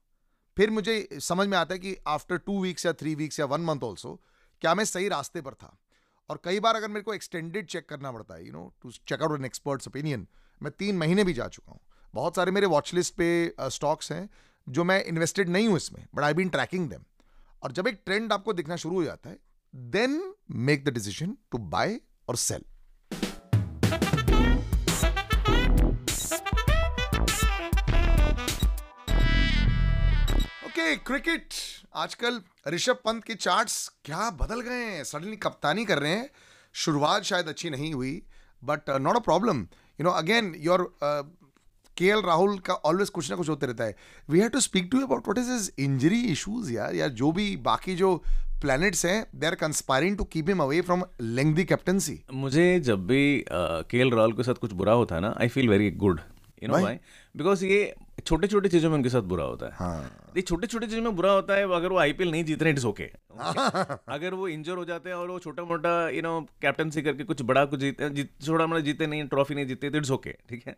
फिर 0.56 0.70
मुझे 0.70 1.08
समझ 1.20 1.46
में 1.48 1.56
आता 1.58 1.74
है 1.74 1.78
कि 1.78 1.96
आफ्टर 2.08 2.38
टू 2.38 2.60
वीक्स 2.62 2.86
या 2.86 2.92
थ्री 2.92 3.14
वीक्स 3.14 3.40
या 3.40 3.46
वन 3.46 3.60
मंथ 3.60 3.84
ऑल्सो 3.84 4.14
क्या 4.62 4.74
मैं 4.74 4.84
सही 4.84 5.08
रास्ते 5.08 5.40
पर 5.40 5.54
था? 5.54 5.76
और 6.30 6.40
कई 6.44 6.60
बार 6.60 6.76
अगर 6.76 6.88
मेरे 6.88 7.02
को 7.02 7.14
एक्सटेंडेड 7.14 7.66
चेक 7.66 7.88
करना 7.88 8.12
पड़ता 8.12 8.34
है 8.34 8.46
you 8.46 8.52
know 8.52 8.72
to 8.82 8.90
check 8.92 9.22
out 9.22 9.38
an 9.38 9.44
experts 9.44 9.88
opinion 9.88 10.26
मैं 10.60 10.72
तीन 10.78 10.98
महीने 10.98 11.24
भी 11.24 11.32
जा 11.32 11.46
चुका 11.48 11.72
हूँ। 11.72 11.80
बहुत 12.14 12.36
सारे 12.36 12.52
मेरे 12.52 12.66
वॉच 12.66 12.92
लिस्ट 12.94 13.14
पे 13.14 13.54
स्टॉक्स 13.70 14.12
हैं, 14.12 14.28
जो 14.66 14.84
मैं 14.84 15.02
इन्वेस्टेड 15.04 15.48
नहीं 15.48 15.68
हूँ 15.68 15.76
इसमें 15.76 16.06
but 16.14 16.22
I 16.24 16.34
been 16.34 16.48
tracking 16.48 16.88
them 16.90 17.04
और 17.62 17.72
जब 17.72 17.86
एक 17.86 18.02
ट्रेंड 18.06 18.32
आपको 18.32 18.52
दिखना 18.52 18.76
शुरू 18.76 18.94
हो 18.94 19.04
जाता 19.04 19.30
है 19.30 19.38
then 19.74 20.22
make 20.50 20.84
the 20.84 20.92
decision 20.94 21.36
to 21.50 21.58
buy 21.58 22.00
और 22.28 22.36
सेल 22.36 22.64
ओके 30.80 30.94
क्रिकेट। 30.96 31.54
आजकल 31.94 32.40
ऋषभ 32.68 32.98
पंत 33.04 33.24
के 33.24 33.34
चार्ट्स 33.36 33.74
क्या 34.04 34.28
बदल 34.40 34.60
गए 34.60 34.84
हैं? 34.84 35.02
सडनली 35.04 35.36
कप्तानी 35.36 35.84
कर 35.84 35.98
रहे 35.98 36.12
हैं। 36.12 36.30
शुरुआत 36.74 37.22
शायद 37.24 37.48
अच्छी 37.48 37.70
नहीं 37.70 37.92
हुई 37.94 38.12
but 38.62 38.90
not 39.00 39.16
a 39.16 39.20
problem 39.20 39.60
you 39.98 40.04
know 40.04 40.10
again 40.12 40.52
your 40.58 40.84
K 41.96 42.06
L 42.06 42.22
Rahul 42.26 42.58
का 42.66 42.74
ऑलवेज 42.74 43.10
कुछ 43.10 43.30
ना 43.30 43.36
कुछ 43.36 43.48
होते 43.48 43.66
रहता 43.66 43.84
है। 43.84 43.96
We 44.30 44.40
have 44.40 44.48
to 44.48 44.60
speak 44.60 44.88
to 44.92 45.02
about 45.02 45.28
what 45.28 45.38
is 45.38 45.50
his 45.52 45.70
injury 45.86 46.22
issues 46.32 46.72
यार। 46.72 46.94
यार 46.94 47.08
जो 47.20 47.32
भी 47.32 47.56
बाकी 47.68 47.96
जो 47.96 48.16
प्लैनेट्स 48.62 49.06
हैं 49.06 49.18
they 49.34 49.46
are 49.46 49.54
conspiring 49.66 50.16
to 50.16 50.24
keep 50.32 50.48
him 50.48 50.62
away 50.62 50.80
from 50.82 51.04
lengthy 51.20 51.64
captaincy 51.64 52.20
मुझे 52.34 52.68
जब 52.80 53.06
भी 53.06 53.22
के 53.52 53.98
एल 53.98 54.14
राहुल 54.14 54.32
के 54.32 54.42
साथ 54.42 54.66
कुछ 54.66 54.72
बुरा 54.82 54.92
होता 55.02 55.14
है 55.14 55.20
ना 55.20 55.36
I 55.40 55.48
feel 55.48 55.68
very 55.68 55.90
good 56.04 56.20
you 56.62 56.68
know 56.68 56.82
why 56.82 56.98
because 57.34 57.64
ये 57.64 57.94
छोटे 58.26 58.46
छोटे 58.46 58.68
चीज़ों 58.68 58.88
में 58.90 58.96
उनके 58.96 59.08
साथ 59.08 59.22
बुरा 59.22 59.44
होता 59.44 59.66
है। 59.66 59.72
हाँ। 59.74 60.32
ये 60.36 60.42
छोटे 60.42 60.66
छोटे 60.66 60.86
चीज़ों 60.86 61.02
में 61.02 61.14
बुरा 61.16 61.30
होता 61.32 61.54
है 61.54 61.62
अगर 61.74 61.88
वो 61.88 61.98
आईपीएल 61.98 62.30
नहीं 62.30 62.44
जीत 62.44 62.62
रहे 62.62 62.72
इट्स 62.72 62.84
ओके 62.84 63.04
अगर 64.14 64.34
वो 64.34 64.48
इंजर 64.48 64.76
हो 64.76 64.84
जाते 64.84 65.08
हैं 65.08 65.16
और 65.16 65.30
वो 65.30 65.38
छोटा 65.38 65.62
मोटा 65.64 65.92
यू 66.08 66.22
नो 66.22 66.40
कैप्टनसी 66.62 67.02
करके 67.02 67.24
कुछ 67.24 67.42
बड़ा 67.42 67.64
कुछ 67.64 67.80
जीते 67.80 68.08
जीत, 68.10 68.30
छोटा 68.44 68.66
मोटा 68.66 68.80
जीते 68.80 69.06
नहीं 69.06 69.24
ट्रॉफी 69.28 69.54
नहीं 69.54 69.66
जीते 69.66 69.90
तो 69.90 69.98
इट्स 69.98 70.10
ओके 70.10 70.34
ठीक 70.48 70.66
है? 70.66 70.74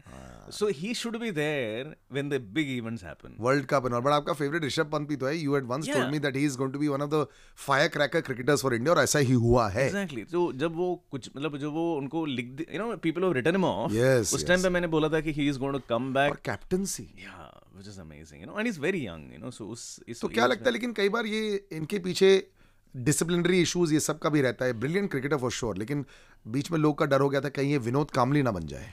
So 0.51 0.69
he 0.77 0.93
should 0.95 1.17
be 1.21 1.31
there 1.31 1.95
when 2.13 2.29
the 2.29 2.41
big 2.55 2.71
events 2.77 3.05
happen 3.05 3.37
world 3.41 3.67
cup 3.67 3.87
and 3.87 3.95
but 3.95 4.13
आपका 4.13 4.33
फेवरेट 4.33 4.65
ऋषभ 4.65 4.91
पंत 4.93 5.09
भी 5.09 5.17
तो 5.17 5.27
है 5.27 5.37
you 5.37 5.55
had 5.55 5.67
once 5.67 5.89
told 5.89 6.11
me 6.13 6.19
that 6.19 6.37
he 6.37 6.45
is 6.45 6.57
going 6.59 6.73
to 6.73 6.79
be 6.79 6.89
one 6.89 7.03
of 7.03 7.11
the 7.11 7.27
fire 7.67 7.89
cracker 7.89 8.21
cricketers 8.21 8.63
for 8.63 8.75
India 8.75 8.95
और 8.95 9.03
ऐसा 9.03 9.19
ही 9.19 9.33
हुआ 9.47 9.69
है। 9.69 9.87
Exactly 9.87 10.25
तो 10.33 10.53
जब 10.55 10.77
वो 10.77 10.95
कुछ 11.11 11.31
मतलब 11.37 11.57
जो 11.59 11.71
वो 11.73 11.93
उनको 11.97 12.25
लिख 12.29 12.65
you 12.73 12.79
know 12.79 12.97
people 12.99 13.23
have 13.23 13.33
written 13.33 13.57
him 13.57 13.65
off 13.65 13.93
उस 14.35 14.47
टाइम 14.49 14.63
पे 14.63 14.69
मैंने 14.69 14.87
बोला 14.89 15.09
था 15.09 15.21
कि 15.21 15.33
he 15.33 15.49
is 15.49 15.59
going 15.59 15.75
to 15.75 15.81
come 15.89 16.13
back 16.15 16.41
captaincy 16.45 17.03
या 17.19 17.37
which 17.75 17.89
is 17.89 18.01
amazing 18.01 18.41
you 18.41 18.47
know 18.47 18.59
and 18.59 18.69
is 18.69 18.81
very 18.81 19.07
young 19.07 19.33
you 19.33 19.39
know 19.39 19.51
so 19.51 19.67
उस 19.67 19.85
इस 20.09 20.21
तो 20.21 20.29
क्या 20.29 20.47
लगता 20.47 20.65
है 20.65 20.73
लेकिन 20.73 20.93
कई 20.93 21.09
बार 21.09 21.27
ये 21.27 21.55
इनके 21.73 21.99
पीछे 21.99 22.31
डिसिप्लिनरी 22.97 23.61
इश्यूज़ 23.63 23.95
ये 23.95 24.01
सब 24.01 24.19
का 24.19 24.31
भी 24.31 24.41
रहता 24.41 24.65
है 24.65 24.73
ब्रिलियंट 24.81 25.11
क्रिकेटर 25.11 25.37
फॉर 25.37 25.51
श्योर 25.51 25.77
लेकिन 25.77 26.05
बीच 26.57 26.71
में 26.71 26.79
लोग 26.79 26.99
का 26.99 27.07
डर 27.07 27.21
हो 27.21 27.29
गया 27.29 27.41
था 27.41 27.49
कहीं 27.49 27.71
ये 27.71 27.79
विनोद 27.79 28.11
कामली 28.11 28.43
ना 28.43 28.51
बन 28.51 28.67
जाए। 28.67 28.91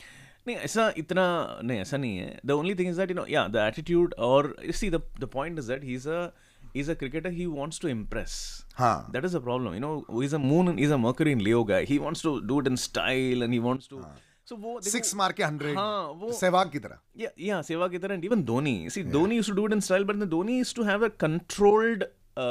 नहीं 0.47 0.57
ऐसा 0.57 0.93
इतना 0.97 1.25
नहीं 1.63 1.79
ऐसा 1.79 1.97
नहीं 1.97 2.17
है। 2.17 2.39
The 2.45 2.51
only 2.51 2.75
thing 2.75 2.89
is 2.89 2.97
that 2.97 3.09
you 3.11 3.15
know 3.15 3.25
या 3.29 3.47
द 3.47 3.55
एटीट्यूड 3.55 4.13
और 4.27 4.55
see 4.81 4.89
the 4.89 5.01
the 5.19 5.29
point 5.33 5.59
is 5.59 5.67
that 5.67 5.83
he 5.83 5.95
is 5.95 6.09
a 6.09 6.31
is 6.79 6.89
a 6.93 6.95
cricketer 6.95 7.29
he 7.35 7.45
wants 7.51 7.79
to 7.83 7.89
impress. 7.91 8.33
हाँ। 8.79 9.11
That 9.13 9.25
is 9.27 9.35
the 9.35 9.39
problem 9.45 9.75
you 9.75 9.79
know 9.83 9.93
he's 10.17 10.33
a 10.37 10.39
moon 10.41 10.67
he's 10.79 10.91
a 10.97 10.99
mercury 11.05 11.31
in 11.37 11.39
leo 11.45 11.61
guy 11.69 11.79
he 11.91 11.95
wants 12.03 12.21
to 12.25 12.33
do 12.51 12.59
it 12.63 12.67
in 12.71 12.77
style 12.81 13.45
and 13.45 13.55
he 13.57 13.61
wants 13.67 13.87
to 13.93 14.01
so 14.49 14.55
वो 14.57 14.79
six 14.81 15.13
मार 15.15 15.31
के 15.31 15.43
hundred 15.43 15.77
हाँ 15.77 16.05
वो 16.19 16.31
सेवाग 16.33 16.71
की 16.71 16.79
तरह। 16.79 16.99
या 17.17 17.29
या 17.39 17.61
सेवाग 17.63 17.91
की 17.91 17.97
तरह 17.97 18.13
and 18.13 18.25
even 18.25 18.43
Dhoni 18.43 18.89
see 18.89 19.03
Dhoni 19.11 19.35
used 19.35 19.49
to 19.49 19.55
do 19.55 19.65
it 19.67 19.73
in 19.73 19.79
style 19.81 20.03
but 20.03 20.15
the 20.15 20.29
Dhoni 20.29 20.57
used 20.57 20.75
to 20.75 20.83
have 20.83 21.05
a 21.05 21.09
controlled 21.19 22.03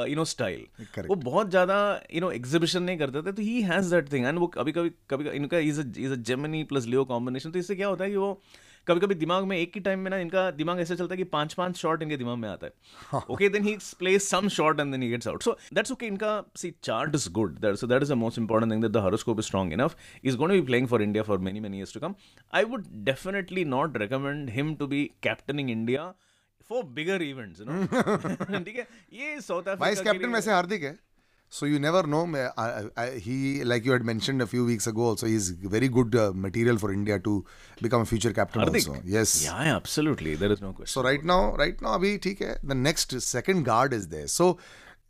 you 0.09 0.15
know 0.15 0.25
style 0.25 0.65
वो 1.07 1.15
बहुत 1.17 1.49
ज़्यादा 1.49 1.79
यू 2.13 2.21
नो 2.21 2.31
एग्जीबिशन 2.31 2.83
नहीं 2.83 2.97
करते 2.97 3.21
थे 3.21 3.31
तो 3.31 3.41
he 3.41 3.61
has 3.63 3.93
that 3.95 4.11
thing 4.13 4.25
and 4.25 4.39
वो 4.39 4.47
कभी 4.55 4.71
कभी 4.71 4.91
कभी 5.09 5.29
इनका 5.31 5.59
is 5.69 5.81
a 5.81 5.85
is 5.97 6.13
a 6.13 6.15
Gemini 6.29 6.63
plus 6.71 6.85
Leo 6.85 7.05
combination 7.05 7.51
तो 7.51 7.59
इससे 7.59 7.75
क्या 7.75 7.87
होता 7.87 8.03
है 8.03 8.09
कि 8.09 8.17
वो 8.17 8.31
कभी 8.87 8.99
कभी 8.99 9.15
दिमाग 9.15 9.43
में 9.45 9.55
एक 9.57 9.71
ही 9.75 9.81
टाइम 9.81 9.99
में 9.99 10.09
ना 10.11 10.17
इनका 10.17 10.49
दिमाग 10.51 10.79
ऐसा 10.79 10.95
चलता 10.95 11.13
है 11.13 11.17
कि 11.17 11.23
पाँच 11.33 11.53
पाँच 11.53 11.77
शॉट 11.77 12.01
इनके 12.03 12.17
दिमाग 12.17 12.37
में 12.37 12.47
आता 12.49 12.67
है। 12.67 13.21
Okay 13.29 13.49
then 13.49 13.63
he 13.63 13.75
play 13.99 14.17
some 14.19 14.47
shot 14.57 14.79
and 14.79 14.91
then 14.91 15.01
he 15.03 15.09
gets 15.09 15.27
out 15.27 15.43
so 15.43 15.57
that's 15.73 15.91
okay 15.91 16.07
इनका 16.07 16.31
see 16.57 16.73
chart 16.83 17.15
is 17.15 17.29
good 17.31 17.75
so 17.75 17.87
that 17.87 18.01
is 18.03 18.13
the 18.13 18.17
most 18.17 18.39
important 18.39 18.71
thing 18.71 18.81
that 18.81 18.91
the 18.91 19.03
horoscope 19.03 19.39
is 19.39 19.45
strong 19.47 19.73
enough 19.73 19.95
is 20.23 20.37
going 20.37 20.59
be 20.59 20.65
playing 20.67 20.87
for 20.87 21.01
India 21.03 21.23
for 21.23 21.37
many 21.49 21.59
many 21.59 21.77
years 21.77 21.93
to 21.93 21.99
come 21.99 22.15
I 22.53 22.63
would 22.71 22.85
definitely 23.05 23.65
not 23.65 23.97
recommend 23.97 24.49
him 24.49 24.73
to 24.75 24.87
be 24.87 25.03
captaining 25.23 25.69
India 25.69 26.13
for 26.69 26.83
bigger 26.95 27.21
events 27.21 27.59
ठीक 27.59 28.75
है? 28.75 28.87
ये 29.13 29.39
south 29.41 29.61
Africa 29.61 29.85
vice 29.85 30.01
captain 30.01 30.33
वैसे 30.33 30.51
हार्दिक 30.51 30.83
है। 30.83 30.97
So 31.51 31.65
you 31.65 31.79
never 31.79 32.03
know. 32.03 32.27
I, 32.57 32.83
I, 32.95 33.09
he, 33.11 33.63
like 33.63 33.83
you 33.83 33.91
had 33.91 34.03
mentioned 34.03 34.41
a 34.41 34.47
few 34.47 34.63
weeks 34.65 34.85
ago, 34.85 35.01
also 35.01 35.25
is 35.25 35.49
very 35.49 35.87
good 35.87 36.15
uh, 36.15 36.31
material 36.33 36.77
for 36.77 36.93
India 36.93 37.17
to 37.19 37.43
become 37.81 38.01
a 38.01 38.05
future 38.05 38.31
captain. 38.31 38.61
Hardik. 38.61 38.87
Also, 38.87 39.01
yes. 39.03 39.43
Yeah, 39.43 39.75
absolutely. 39.75 40.35
There 40.35 40.51
is 40.51 40.61
no 40.61 40.73
question. 40.73 40.93
So 40.93 41.01
right 41.01 41.23
now, 41.23 41.55
right 41.55 41.81
now, 41.81 41.97
abhi 41.97 42.19
theek. 42.19 42.57
The 42.63 42.75
next 42.75 43.19
second 43.21 43.63
guard 43.63 43.93
is 43.93 44.09
there. 44.09 44.27
So 44.27 44.59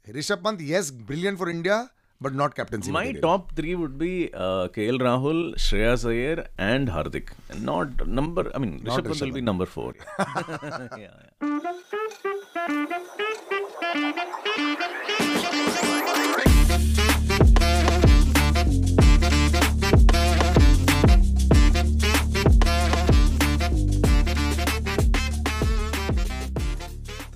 Rishabh 0.08 0.42
Pant, 0.42 0.62
yes, 0.62 0.92
brilliant 0.92 1.38
for 1.38 1.50
India. 1.50 1.92
But 2.22 2.36
not 2.36 2.54
captaincy. 2.54 2.92
My 2.92 3.06
material. 3.06 3.22
top 3.22 3.56
three 3.56 3.76
would 3.76 3.98
be 3.98 4.30
uh, 4.34 4.68
KL 4.68 5.00
Rahul, 5.00 5.56
Shreya 5.56 5.98
Sayer, 5.98 6.48
and 6.58 6.90
Hardik. 6.90 7.30
Not 7.62 8.06
number. 8.08 8.52
I 8.54 8.58
mean, 8.58 8.82
Rishabh 8.82 9.06
Pant 9.06 9.22
will 9.22 9.32
be 9.32 9.40
number 9.40 9.66
four. 9.66 9.94
yeah. 10.20 11.08
yeah. 15.00 15.36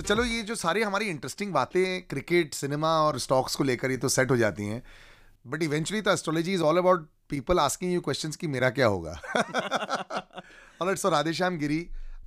तो 0.04 0.08
चलो 0.08 0.24
ये 0.26 0.42
जो 0.44 0.56
सारी 0.56 0.82
हमारी 0.82 1.06
interesting 1.10 1.52
बातें 1.54 2.08
cricket 2.10 2.54
cinema 2.54 2.90
और 3.02 3.18
stocks 3.20 3.56
को 3.56 3.64
लेकर 3.64 3.92
ये 3.92 3.98
तो 3.98 4.10
सेट 4.10 4.32
हो 4.32 4.38
जाती 4.38 4.66
हैं। 4.68 4.82
बट 5.46 5.64
इवेंचुअली 5.64 6.02
तो 6.02 6.12
astrology 6.12 6.54
is 6.54 6.62
all 6.62 6.78
about 6.78 7.08
people 7.30 7.60
asking 7.60 7.94
you 7.94 8.02
questions 8.02 8.36
कि 8.36 8.48
मेरा 8.48 8.70
क्या 8.70 8.88
होगा? 8.88 9.12
Alright 10.82 10.98
so 10.98 11.10
Radheshyam 11.10 11.58
Giri 11.58 11.80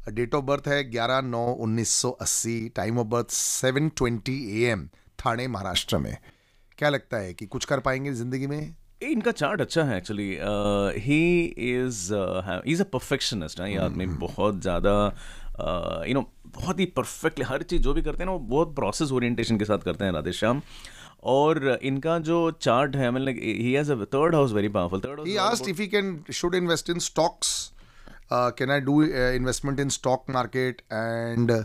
date 0.08 0.34
of 0.34 0.44
birth 0.44 0.68
है 0.68 0.82
11 0.90 1.20
नौ 1.26 1.44
1980 1.66 2.56
time 2.76 2.98
of 2.98 3.06
birth 3.08 3.30
7:20 3.32 4.40
AM 4.62 4.88
Thane 5.18 5.48
Maharashtra 5.48 5.98
में। 5.98 6.16
क्या 6.78 6.88
लगता 6.88 7.16
है 7.16 7.34
कि 7.34 7.46
कुछ 7.46 7.64
कर 7.64 7.80
पाएँगे 7.80 8.12
ज़िंदगी 8.14 8.46
में? 8.46 8.74
इनका 9.02 9.30
चार्ट 9.30 9.60
अच्छा 9.60 9.82
है 9.84 9.96
actually 9.98 10.28
he 11.00 11.44
is 11.70 12.12
is 12.66 12.82
a 12.82 12.84
perfectionist 12.92 13.60
है 13.60 13.70
ये 13.72 13.78
आदमी 13.78 14.06
बहुत 14.20 14.60
ज़्यादा 14.62 14.94
यू 15.60 16.14
नो 16.14 16.30
बहुत 16.46 16.80
ही 16.80 16.86
परफेक्टली 16.86 17.44
हर 17.44 17.62
चीज़ 17.62 17.82
जो 17.82 17.94
भी 17.94 18.02
करते 18.02 18.18
हैं 18.18 18.26
ना 18.26 18.32
वो 18.32 18.38
बहुत 18.38 18.74
प्रोसेस 18.74 19.12
ओरिएंटेशन 19.12 19.58
के 19.58 19.64
साथ 19.64 19.78
करते 19.78 20.04
हैं 20.04 20.12
राधे 20.12 20.32
श्याम 20.32 20.62
और 21.22 21.78
इनका 21.82 22.18
जो 22.18 22.50
चार्ट 22.50 22.96
है 22.96 23.10
मतलब 23.10 23.34
he 23.36 23.72
has 23.72 23.92
a 23.92 24.04
third 24.04 24.34
house 24.34 24.52
very 24.52 24.68
powerful 24.68 25.00
third 25.00 25.12
He 25.12 25.18
house 25.18 25.28
he 25.28 25.36
asked 25.36 25.68
if 25.68 25.80
he 25.80 25.86
can 25.86 26.24
should 26.32 26.54
invest 26.54 26.90
in 26.90 26.98
stocks 26.98 27.72
can 28.32 28.70
I 28.70 28.80
do 28.80 29.02
investment 29.02 29.80
in 29.80 29.88
stock 29.88 30.24
market 30.30 30.80
and 30.80 31.52
uh, 31.52 31.64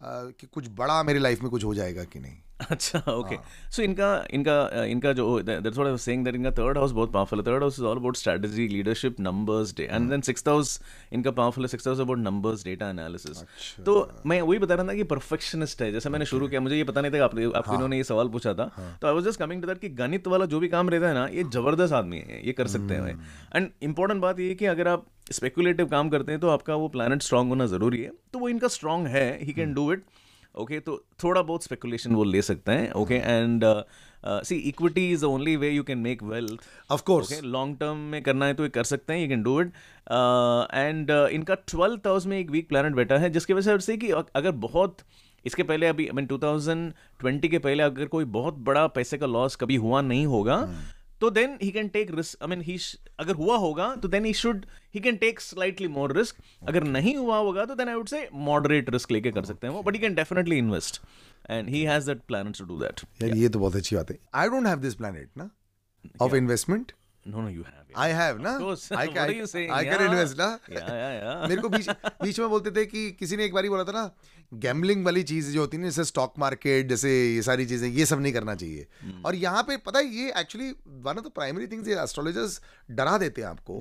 कि 0.00 0.46
कुछ 0.46 0.68
बड़ा 0.68 1.02
मेरी 1.02 1.18
लाइफ 1.18 1.42
में 1.42 1.50
कुछ 1.50 1.64
हो 1.64 1.74
जाएगा 1.74 2.04
कि 2.04 2.20
नहीं? 2.20 2.36
अच्छा 2.70 2.98
ओके 3.10 3.36
सो 3.70 3.82
इनका 3.82 4.08
इनका 4.30 4.56
uh, 4.70 4.84
इनका 4.86 5.12
जो 5.12 5.40
that's 5.40 5.76
what 5.76 5.86
I 5.86 5.90
was 5.90 6.00
saying 6.00 6.24
that 6.24 6.34
इनका 6.34 6.50
थर्ड 6.52 6.78
हाउस 6.78 6.92
बहुत 6.92 7.12
पावरफुल 7.12 7.38
है। 7.38 7.44
Third 7.46 7.62
house 7.62 7.78
is 7.78 7.86
all 7.86 7.96
about 7.96 8.16
strategy 8.16 8.66
leadership 8.68 9.20
numbers 9.20 9.74
day 9.76 9.88
and 9.92 10.08
then 10.10 10.20
sixth 10.22 10.48
house 10.48 10.80
इनका 11.12 11.30
पावरफुल 11.32 11.64
है। 11.64 11.68
Sixth 11.68 11.88
house 11.88 12.00
about 12.00 12.18
numbers 12.18 12.64
data 12.64 12.88
analysis 12.90 13.42
तो 13.86 13.94
मैं 14.26 14.40
वही 14.42 14.58
बता 14.58 14.74
रहा 14.74 14.88
था 14.88 14.94
कि 14.94 15.04
परफेक्शनिस्ट 15.12 15.82
है। 15.82 15.90
जैसे 15.92 16.10
मैंने 16.10 16.26
शुरू 16.26 16.48
किया 16.48 16.60
मुझे 16.60 16.76
ये 16.76 16.84
पता 16.84 17.00
नहीं 17.00 17.12
था 17.12 17.16
कि 17.16 17.22
आप 17.22 17.56
आप 17.56 17.72
इन्होंने 17.74 17.96
ये 17.96 18.04
सवाल 18.04 18.28
पूछा 18.28 18.54
था। 18.54 18.66
तो 19.00 19.06
I 19.06 19.14
was 19.14 19.24
just 19.24 19.40
coming 19.40 19.62
to 19.62 19.68
that 19.68 19.78
कि 19.80 19.88
गणित 20.00 20.26
वाला 20.28 20.46
जो 20.46 20.60
भी 20.60 20.68
काम 20.68 20.90
रहता 20.90 21.08
है 21.08 21.14
ना 21.14 21.26
ये 21.32 21.44
ज़बरदस्त 21.52 21.94
आदमी 21.94 22.18
है 22.18 22.46
ये 22.46 22.52
कर 22.52 22.66
सकते 22.68 22.94
हैं 22.94 23.18
एंड 23.56 23.68
इंपॉर्टेंट 23.82 24.20
बात 24.22 24.40
ये 24.40 24.48
है 24.48 24.54
कि 24.54 24.66
अगर 24.66 24.88
आप 24.88 25.06
स्पेकुलेटिव 25.32 25.86
काम 25.88 26.08
करते 26.10 26.32
हैं 26.32 26.40
तो 26.40 26.48
आपका 26.48 26.74
वो 26.76 26.88
प्लानट 26.88 27.22
स्ट्रांग 27.22 27.48
होना 27.48 27.66
ज़रूरी 27.68 28.00
है। 28.02 28.10
तो 28.32 28.38
वो 28.38 28.48
इनका 28.48 28.68
स्ट्रांग 28.68 29.06
है 29.06 29.28
he 29.44 29.52
can 29.52 29.74
do 29.74 29.92
it 29.92 30.04
okay 30.54 30.78
तो 30.80 30.96
थोड़ा 31.24 31.42
बहुत 31.42 31.64
स्पेकुलेशन 31.64 32.14
वो 32.14 32.24
ले 32.24 32.42
सकते 32.42 32.72
हैं 32.72 32.90
okay 32.92 33.14
and 33.14 33.64
see 34.44 34.56
equity 34.68 35.10
is 35.12 35.20
the 35.20 35.24
only 35.24 35.56
way 35.56 35.70
you 35.70 35.82
can 35.82 35.98
make 35.98 36.22
wealth 36.22 36.60
of 36.90 37.02
course 37.02 37.42
long 37.44 37.76
term 37.78 37.96
में 37.96 38.22
करना 38.22 38.46
है 38.46 38.54
तो 38.54 38.62
ये 38.62 38.68
कर 38.68 38.84
सकते 38.84 39.12
हैं 39.12 39.20
you 39.20 39.28
can 39.28 39.42
do 39.42 39.60
it 39.60 39.72
and 40.74 41.10
इनका 41.10 41.54
ट्वेल्थ 41.54 42.06
हाउस 42.06 42.26
में 42.26 42.38
एक 42.38 42.50
वीक 42.50 42.68
प्लानट 42.68 42.94
बैठा 42.94 43.18
है 43.18 43.30
जिसकी 43.30 43.52
वजह 43.52 43.78
से 43.78 43.96
कि 43.96 44.10
अगर 44.10 44.50
बहुत 44.60 44.96
इसके 45.44 45.62
पहले 45.62 45.86
अभी 45.86 46.06
आई 46.06 46.12
मीन 46.12 46.26
2020 46.26 47.48
के 47.50 47.58
पहले 47.58 47.82
अगर 47.82 48.06
कोई 48.06 48.24
बहुत 48.30 48.54
बड़ा 48.60 48.86
पैसे 48.86 49.18
का 49.18 49.26
लॉस 49.26 49.56
कभी 49.56 49.76
हुआ 49.76 50.00
नहीं 50.00 50.26
होगा 50.26 50.56
तो 51.20 51.30
then 51.30 51.58
he 51.62 51.70
can 51.70 51.88
take 51.88 52.10
risk 52.10 52.42
I 52.42 52.48
mean 52.48 52.60
he 52.60 52.78
अगर 53.18 53.34
हुआ 53.34 53.56
होगा 53.56 53.94
तो 53.96 54.08
then 54.08 54.24
he 54.24 54.32
should 54.34 54.66
he 54.94 55.00
can 55.00 55.16
take 55.16 55.40
slightly 55.40 55.88
more 55.88 56.16
risk 56.16 56.36
अगर 56.68 56.84
नहीं 56.84 57.16
हुआ 57.16 57.36
होगा 57.36 57.64
तो 57.64 57.74
then 57.74 57.88
I 57.88 57.94
would 57.94 58.08
say 58.08 58.28
moderate 58.34 58.90
risk 58.90 59.10
लेके 59.10 59.30
कर 59.30 59.44
सकते 59.44 59.66
हैं 59.66 59.74
वो 59.74 59.82
but 59.82 59.94
he 59.94 60.00
can 60.00 60.14
definitely 60.14 60.58
invest 60.58 61.00
and 61.50 61.68
he 61.68 61.82
has 61.82 62.06
that 62.06 62.20
plan 62.20 62.52
to 62.52 62.64
do 62.64 62.78
that 62.78 63.00
यार 63.22 63.36
ये 63.36 63.48
तो 63.48 63.58
बहुत 63.58 63.76
अच्छी 63.76 63.96
बात 63.96 64.10
है। 64.10 64.18
I 64.34 64.48
don't 64.48 64.66
have 64.66 64.78
this 64.78 64.94
planet 64.94 65.30
ना? 65.36 65.50
Of 66.22 66.34
investment 66.34 66.92
no 67.26 67.40
no 67.40 67.48
you 67.48 67.62
have 67.62 67.98
I 68.00 68.12
have 68.12 68.38
ना 68.42 68.56
course. 68.58 68.84
I 68.92 69.06
What 69.08 69.18
are 69.18 69.32
you 69.32 69.46
saying? 69.46 69.70
Can 69.70 69.86
Yeah. 69.86 70.04
Invest 70.04 70.38
ना 70.38 70.46
Yeah, 70.68 70.86
yeah, 70.90 71.14
yeah. 71.16 71.48
मेरे 71.48 71.60
को 71.62 71.68
बीच 71.68 71.88
बीच 72.22 72.40
में 72.40 72.48
बोलते 72.48 72.70
थे 72.70 72.84
कि 72.86 73.10
किसी 73.18 73.36
ने 73.36 73.44
एक 73.44 73.54
बारी 73.54 73.68
बोला 73.68 73.84
था 73.84 73.92
ना 73.92 74.10
गैम्बलिंग 74.52 75.04
वाली 75.04 75.22
चीज़ 75.22 75.50
जो 75.52 75.60
होती 75.60 75.76
है 75.76 75.82
जैसे 75.82 76.04
स्टॉक 76.04 76.38
मार्केट 76.38 76.88
जैसे 76.88 77.10
ये 77.34 77.42
सारी 77.42 77.66
चीज़ें 77.66 77.88
ये 77.88 78.06
सब 78.06 78.20
नहीं 78.20 78.32
करना 78.32 78.54
चाहिए 78.54 78.86
और 79.26 79.34
यहाँ 79.36 79.62
पे 79.62 79.76
पता 79.86 79.98
है 79.98 80.06
ये 80.14 80.32
actually 80.40 80.70
one 81.04 81.18
of 81.18 81.26
the 81.26 81.30
primary 81.34 81.66
things 81.66 81.88
ये 81.88 82.02
एस्ट्रोलॉजर्स 82.02 82.60
डरा 82.90 83.16
देते 83.18 83.42
हैं 83.42 83.48
आपको 83.48 83.78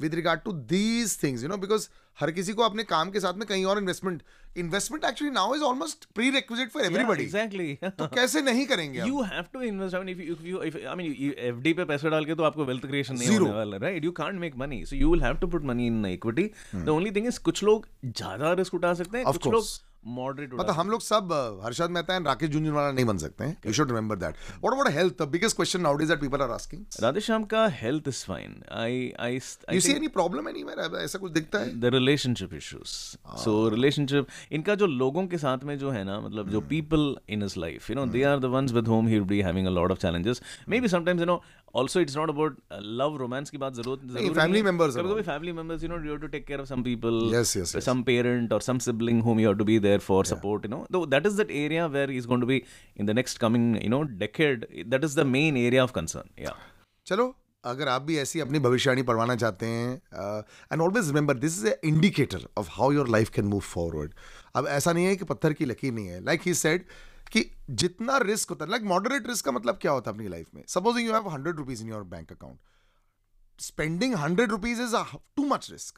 with 0.00 0.14
regard 0.14 0.40
to 0.40 0.52
these 0.70 1.22
things 1.22 1.42
you 1.42 1.48
know 1.48 1.56
because 1.58 1.88
हर 2.18 2.30
किसी 2.30 2.52
को 2.52 2.62
अपने 2.62 2.84
काम 2.84 3.10
के 3.10 3.20
साथ 3.20 3.34
में 3.34 3.46
कहीं 3.48 3.64
और 3.64 3.78
investment 3.78 4.22
investment 4.58 5.04
actually 5.04 5.32
now 5.34 5.54
is 5.54 5.62
almost 5.62 6.04
prerequisite 6.30 6.70
for 6.70 6.84
everybody 6.84 7.24
actually 7.40 7.78
कैसे 7.84 8.42
नहीं 8.42 8.66
करेंगे 8.66 9.00
you 9.00 9.22
have 9.24 9.44
to 9.52 9.62
invest 9.62 9.96
I 9.96 10.02
mean 10.04 10.20
if 10.22 10.46
you 10.46 10.60
I 10.60 10.94
mean 10.96 11.34
F 11.38 11.60
D 11.60 11.72
पे 11.72 11.84
पैसे 11.84 12.10
डाल 12.10 12.24
के 12.24 12.34
तो 12.34 12.44
आपको 12.44 12.64
वेल्थ 12.64 12.86
क्रिएशन 12.86 13.18
नहीं 13.18 13.38
होने 13.38 13.50
वाला 13.50 13.76
right 13.82 14.04
you 14.04 14.12
can't 14.14 14.40
make 14.40 14.56
money 14.56 14.84
so 14.86 14.96
you 14.96 15.10
will 15.10 15.22
have 15.22 15.36
to 15.36 15.46
put 15.48 15.64
money 15.64 15.86
in 15.86 16.06
equity 16.06 16.50
the 16.74 16.88
only 16.88 17.10
thing 17.10 17.26
is 17.26 17.40
कुछ 17.42 17.62
लोग 17.64 17.86
ज़्यादा 18.06 18.52
रिस्क 18.54 18.74
उठा 18.74 18.94
सकते 18.94 19.18
हैं 19.18 19.26
कुछ 19.26 19.46
लोग 19.48 19.64
मॉडरेट 20.04 20.52
मतलब 20.54 20.74
हम 20.74 20.90
लोग 20.90 21.00
सब 21.00 21.32
हर्षद 21.64 21.90
मेहता 21.90 22.14
एंड 22.16 22.26
राकेश 22.26 22.50
झुंझुनवाला 22.50 22.92
नहीं 22.92 23.04
बन 23.04 23.18
सकते 23.18 23.44
हैं। 23.44 23.56
You 23.66 23.72
should 23.72 23.88
remember 23.88 24.16
that 24.16 24.34
what 24.50 24.72
about 24.72 24.90
health 24.94 25.22
the 25.22 25.28
biggest 25.28 25.56
question 25.56 25.80
nowadays 25.80 26.08
that 26.08 26.20
people 26.20 26.42
are 26.42 26.50
asking 26.50 26.84
Radheshyam 27.02 27.44
का 27.44 27.66
health 27.80 28.08
is 28.08 28.24
fine 28.26 28.62
I 28.76 29.12
I 29.20 29.34
you 29.74 29.80
see 29.80 29.92
any 29.92 30.08
problem 30.16 30.48
anywhere 30.48 30.98
ऐसा 31.02 31.18
कुछ 31.18 31.32
दिखता 31.32 31.58
है? 31.58 31.80
The 31.80 31.94
relationship 31.94 32.54
issues 32.54 32.94
so 33.44 33.68
relationship 33.68 34.26
इनका 34.52 34.74
जो 34.74 34.86
लोगों 34.86 35.26
के 35.26 35.38
साथ 35.38 35.64
में 35.64 35.76
जो 35.78 35.90
है 35.90 36.04
ना 36.04 36.20
मतलब. 36.20 36.48
जो 36.50 36.60
people 36.68 37.16
in 37.28 37.42
his 37.42 37.54
life 37.58 37.90
you 37.90 37.96
know 37.96 38.06
they 38.12 38.22
are 38.24 38.38
the 38.38 38.44
ones 38.54 38.72
with 38.72 38.88
home 38.88 39.08
he 39.08 39.18
would 39.18 39.28
be 39.28 39.40
having 39.42 39.66
a 39.66 39.70
lot 39.70 39.90
of 39.90 39.98
challenges 39.98 40.42
maybe 40.80 40.88
sometimes 40.88 41.20
you 41.20 41.26
know 41.26 41.42
also 41.74 42.00
it's 42.00 42.16
not 42.16 42.30
about 42.30 42.56
love 43.00 43.16
romance 43.16 43.50
की 43.50 43.58
बात 43.58 43.74
ज़रूरत 43.74 44.00
family 44.38 44.62
members 44.68 44.96
कभी 44.96 45.12
कभी 45.12 45.22
family 45.22 45.52
members 45.52 45.82
you 45.82 45.88
know 45.88 45.98
you 46.04 46.10
have 46.10 46.20
to 46.20 46.26
take 46.26 46.46
care 46.46 46.60
of 46.60 46.68
some 46.68 46.82
people 46.82 47.20
Yes, 47.34 47.54
yes, 47.56 47.74
yes. 47.76 47.88
some 47.88 48.04
parent 48.08 48.54
or 48.56 48.60
some 48.68 48.80
sibling 48.86 49.20
whom 49.26 49.42
you 49.42 49.50
have 49.50 49.58
to 49.60 49.68
be 49.72 49.78
there 49.88 50.00
for 50.06 50.20
support 50.30 50.66
you 50.68 50.72
know 50.74 50.80
though 50.96 51.04
that 51.16 51.28
is 51.30 51.36
that 51.42 51.52
area 51.64 51.88
where 51.96 52.08
he's 52.14 52.30
going 52.32 52.46
to 52.46 52.50
be 52.52 52.58
in 52.96 53.12
the 53.12 53.18
next 53.20 53.42
coming 53.44 53.68
you 53.82 53.92
know 53.94 54.02
decade 54.24 54.66
that 54.94 55.06
is 55.10 55.18
the 55.20 55.28
main 55.36 55.60
area 55.66 55.84
of 55.88 55.94
concern 56.00 56.34
yeah 56.46 56.66
चलो 57.06 57.34
अगर 57.64 57.88
आप 57.88 58.02
भी 58.02 58.16
ऐसी 58.18 58.40
अपनी 58.40 58.58
भविष्यवाणी 58.58 59.02
पढ़वाना 59.02 59.34
चाहते 59.36 59.66
हैं 59.66 59.96
uh, 59.96 60.72
and 60.72 60.82
always 60.82 61.08
remember 61.08 61.36
this 61.38 61.58
is 61.58 61.66
a 61.68 61.78
indicator 61.84 62.46
of 62.58 62.68
how 62.72 62.92
your 62.92 63.08
life 63.08 63.30
can 63.34 63.44
move 63.46 63.60
forward 63.60 64.12
अब 64.56 64.66
ऐसा 64.78 64.92
नहीं 64.92 65.04
है 65.06 65.16
कि 65.16 65.24
पत्थर 65.24 65.52
की 65.52 65.64
लकीर 65.64 65.92
नहीं 65.94 66.06
है 66.08 66.24
लाइक 66.24 66.40
ही 66.46 66.54
सेड 66.54 66.84
कि 67.32 67.50
जितना 67.70 68.18
रिस्क 68.18 68.50
होता 68.50 68.64
है 68.64 68.70
लाइक 68.70 68.82
मॉडरेट 68.82 69.26
रिस्क 69.26 69.44
का 69.44 69.52
मतलब 69.52 69.78
क्या 69.82 69.92
होता 69.92 70.10
है 70.10 70.16
अपनी 70.16 70.28
लाइफ 70.28 70.54
में? 70.54 70.64
Supposing 70.68 71.08
you 71.08 71.14
have 71.14 71.28
hundred 71.28 71.56
rupees 71.56 71.82
in 71.82 71.88
your 71.88 72.02
bank 72.02 72.32
account 72.32 72.58
100 73.60 74.48
rupees 74.50 74.78
is 74.80 74.94
a, 74.94 75.04
too 75.38 75.48
much 75.48 75.68
risk. 75.70 75.92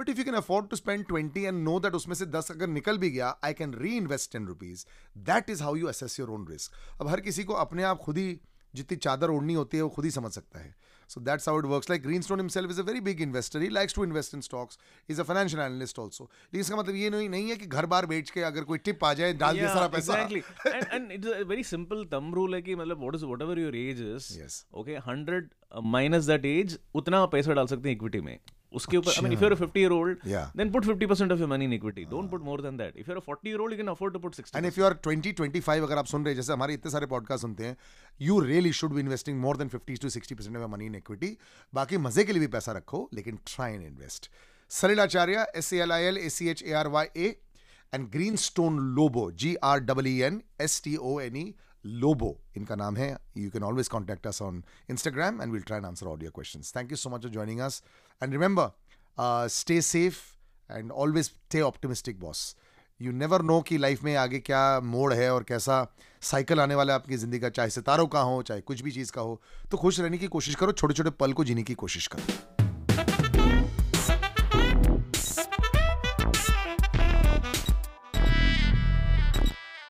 But 0.00 0.08
if 0.10 0.18
you 0.18 0.26
can 0.28 0.40
afford 0.40 0.70
to 0.70 0.80
spend 0.80 1.06
20 1.10 1.44
and 1.50 1.68
know 1.68 1.80
that 1.80 1.94
उसमें 1.94 2.14
से 2.14 2.26
10 2.26 2.50
अगर 2.50 2.66
निकल 2.66 2.98
भी 2.98 3.10
गया 3.10 3.40
I 3.44 3.52
can 3.52 3.74
reinvest 3.74 4.36
10 4.36 4.46
rupees. 4.46 4.86
That 5.28 5.50
is 5.50 5.62
how 5.62 5.82
you 5.82 5.88
assess 5.88 6.16
your 6.16 6.28
own 6.28 6.46
risk 6.48 6.72
अब 7.00 7.08
हर 7.08 7.20
किसी 7.20 7.44
को 7.44 7.52
अपने 7.52 7.82
आप 7.82 7.98
खुद 7.98 8.18
ही 8.18 8.40
जितनी 8.74 8.96
चादर 8.96 9.30
ओढ़नी 9.30 9.54
होती 9.54 9.76
है 9.76 9.82
वो 9.82 9.88
खुद 9.88 10.04
ही 10.04 10.10
समझ 10.10 10.32
सकता 10.32 10.58
है। 10.58 10.74
So 11.12 11.20
that's 11.28 11.48
how 11.50 11.54
it 11.62 11.66
works 11.70 11.88
like 11.92 12.02
greenstone 12.04 12.42
himself 12.42 12.70
is 12.74 12.78
a 12.82 12.84
very 12.90 13.00
big 13.08 13.20
investor 13.26 13.60
he 13.64 13.70
likes 13.78 13.96
to 13.98 14.04
invest 14.08 14.36
in 14.38 14.44
stocks 14.46 14.78
he's 15.10 15.18
a 15.24 15.26
financial 15.30 15.62
analyst 15.64 15.98
also 16.04 16.24
लेकिन 16.28 16.60
इसका 16.60 16.76
मतलब 16.76 16.96
ये 17.02 17.10
नहीं 17.16 17.28
नहीं 17.34 17.48
है 17.50 17.56
कि 17.62 17.66
घर 17.80 17.86
बार 17.94 18.06
बेच 18.12 18.30
के 18.36 18.42
अगर 18.50 18.64
कोई 18.70 18.78
टिप 18.90 19.04
आ 19.04 19.12
जाए 19.20 19.32
डाल 19.42 19.58
दिया 19.58 19.74
सारा 19.74 19.88
पैसा 19.96 20.14
exactly 20.14 20.42
and, 20.72 20.86
and 20.98 21.12
it's 21.18 21.32
a 21.34 21.44
very 21.52 21.66
simple 21.72 22.04
thumb 22.14 22.32
rule 22.38 22.54
है 22.54 22.62
कि 22.68 22.74
मतलब 22.82 23.04
what 23.06 23.18
is 23.20 23.26
whatever 23.32 23.58
your 23.64 23.74
age 23.84 24.02
is 24.14 24.30
Yes. 24.40 24.58
okay 24.82 24.98
100 25.02 25.42
uh, 25.72 25.84
minus 25.98 26.30
that 26.32 26.48
age 26.54 26.76
उतना 27.02 27.24
पैसा 27.36 27.54
डाल 27.60 27.66
सकते 27.74 27.88
हैं 27.88 27.96
इक्विटी 27.96 28.20
में 28.30 28.36
उसके 28.80 28.96
ऊपर 28.96 29.18
I 29.20 29.22
mean 29.24 29.34
if 29.36 29.42
you're 29.44 29.56
a 29.56 29.58
50 29.60 29.80
year 29.80 29.92
old 29.96 30.24
Yeah. 30.32 30.46
then 30.60 30.70
put 30.76 30.88
50% 30.90 31.34
of 31.34 31.42
your 31.44 31.48
money 31.52 31.68
in 31.70 31.74
equity. 31.78 32.04
Don't 32.12 32.30
put 32.34 32.44
more 32.48 32.56
than 32.66 32.78
that. 32.82 32.98
If 33.02 33.10
you're 33.10 33.18
a 33.18 33.24
40 33.26 33.48
year 33.52 33.60
old 33.64 33.76
you 33.76 33.78
can 33.80 33.90
afford 33.94 34.16
to 34.18 34.22
put 34.26 34.38
60 34.40 34.56
and 34.56 34.66
if 34.66 34.80
you 34.80 34.86
are 34.86 34.96
20 35.06 35.34
25 35.40 35.82
अगर 35.88 35.98
आप 35.98 36.06
सुन 36.12 36.24
रहे 36.24 36.34
हैं 36.34 36.40
जैसे 36.40 36.52
हमारे 36.52 36.74
इतने 36.74 36.92
सारे 36.92 37.06
podcast 37.14 37.42
सुनते 37.42 37.64
हैं 37.66 37.76
you 38.28 38.38
really 38.46 38.72
should 38.80 38.92
be 38.94 39.00
investing 39.00 39.40
more 39.40 39.56
than 39.56 39.68
50 39.74 40.00
to 40.02 40.10
60 40.16 40.32
percent 40.32 40.56
of 40.56 40.70
money 40.70 40.86
in 40.86 40.94
equity 40.94 41.36
बाकी 41.74 41.98
मज़े 42.06 42.24
के 42.24 42.32
लिए 42.32 42.40
भी 42.40 42.46
पैसा 42.56 42.72
रखो 42.80 43.08
लेकिन 43.14 43.38
try 43.54 43.72
and 43.74 43.86
invest 43.86 44.30
Salil 44.70 45.00
Acharya 45.00 45.46
S 45.56 45.66
C 45.66 45.78
L 45.86 45.92
I 45.92 46.04
L 46.12 46.18
A 46.18 46.28
C 46.36 46.48
H 46.50 46.62
A 46.62 46.72
R 46.82 46.88
Y 46.96 47.06
A 47.16 47.34
and 47.92 48.08
Greenstone 48.42 48.78
Lobo 48.96 49.30
G 49.44 49.54
R 49.70 49.80
double 49.90 50.06
E 50.08 50.18
N 50.30 50.40
S 50.66 50.80
T 50.84 50.96
O 50.96 51.18
N 51.20 51.36
E 51.36 51.52
Lobo 51.84 52.36
इनका 52.56 52.76
नाम 52.76 52.96
है। 52.96 53.16
You 53.36 53.50
can 53.50 53.62
always 53.64 53.88
contact 53.88 54.26
us 54.26 54.42
on 54.42 54.62
Instagram 54.90 55.42
and 55.42 55.52
will 55.52 55.62
try 55.62 55.78
and 55.78 55.86
answer 55.86 56.06
all 56.06 56.22
your 56.22 56.32
question 56.34 56.62
thank 56.76 56.90
you 56.90 56.96
so 56.96 57.10
much 57.10 57.22
for 57.22 57.30
joining 57.30 57.60
us 57.60 57.82
and 58.22 58.32
remember 58.32 59.48
stay 59.50 59.80
safe 59.82 60.20
and 60.70 60.90
always 60.92 61.24
stay 61.24 61.60
optimistic 61.60 62.20
boss 62.20 62.54
you 63.00 63.12
never 63.12 63.42
know 63.42 63.60
कि 63.60 63.78
life 63.78 64.02
में 64.04 64.14
आगे 64.16 64.38
क्या 64.40 64.80
मोड़ 64.80 65.12
है 65.12 65.32
और 65.34 65.42
कैसा 65.42 65.86
cycle 66.22 66.60
आने 66.60 66.74
वाला 66.74 66.92
है 66.92 66.98
आपकी 67.00 67.16
ज़िंदगी 67.16 67.38
का, 67.40 67.48
चाहे 67.48 67.70
सितारों 67.70 68.06
का 68.06 68.20
हो, 68.20 68.42
चाहे 68.42 68.60
कुछ 68.60 68.80
भी 68.80 68.90
चीज़ 68.90 69.12
का 69.12 69.22
हो। 69.22 69.40
तो 69.70 69.76
खुश 69.76 70.00
रहने 70.00 70.18
की 70.18 70.26
कोशिश 70.28 70.54
करो 70.54 70.72
छोटे 70.72 70.94
छोटे 70.94 71.10
पल 71.10 71.32
को 71.32 71.44
जीने 71.44 71.62
की 71.62 71.74
कोशिश 71.74 72.06
करो। 72.06 72.51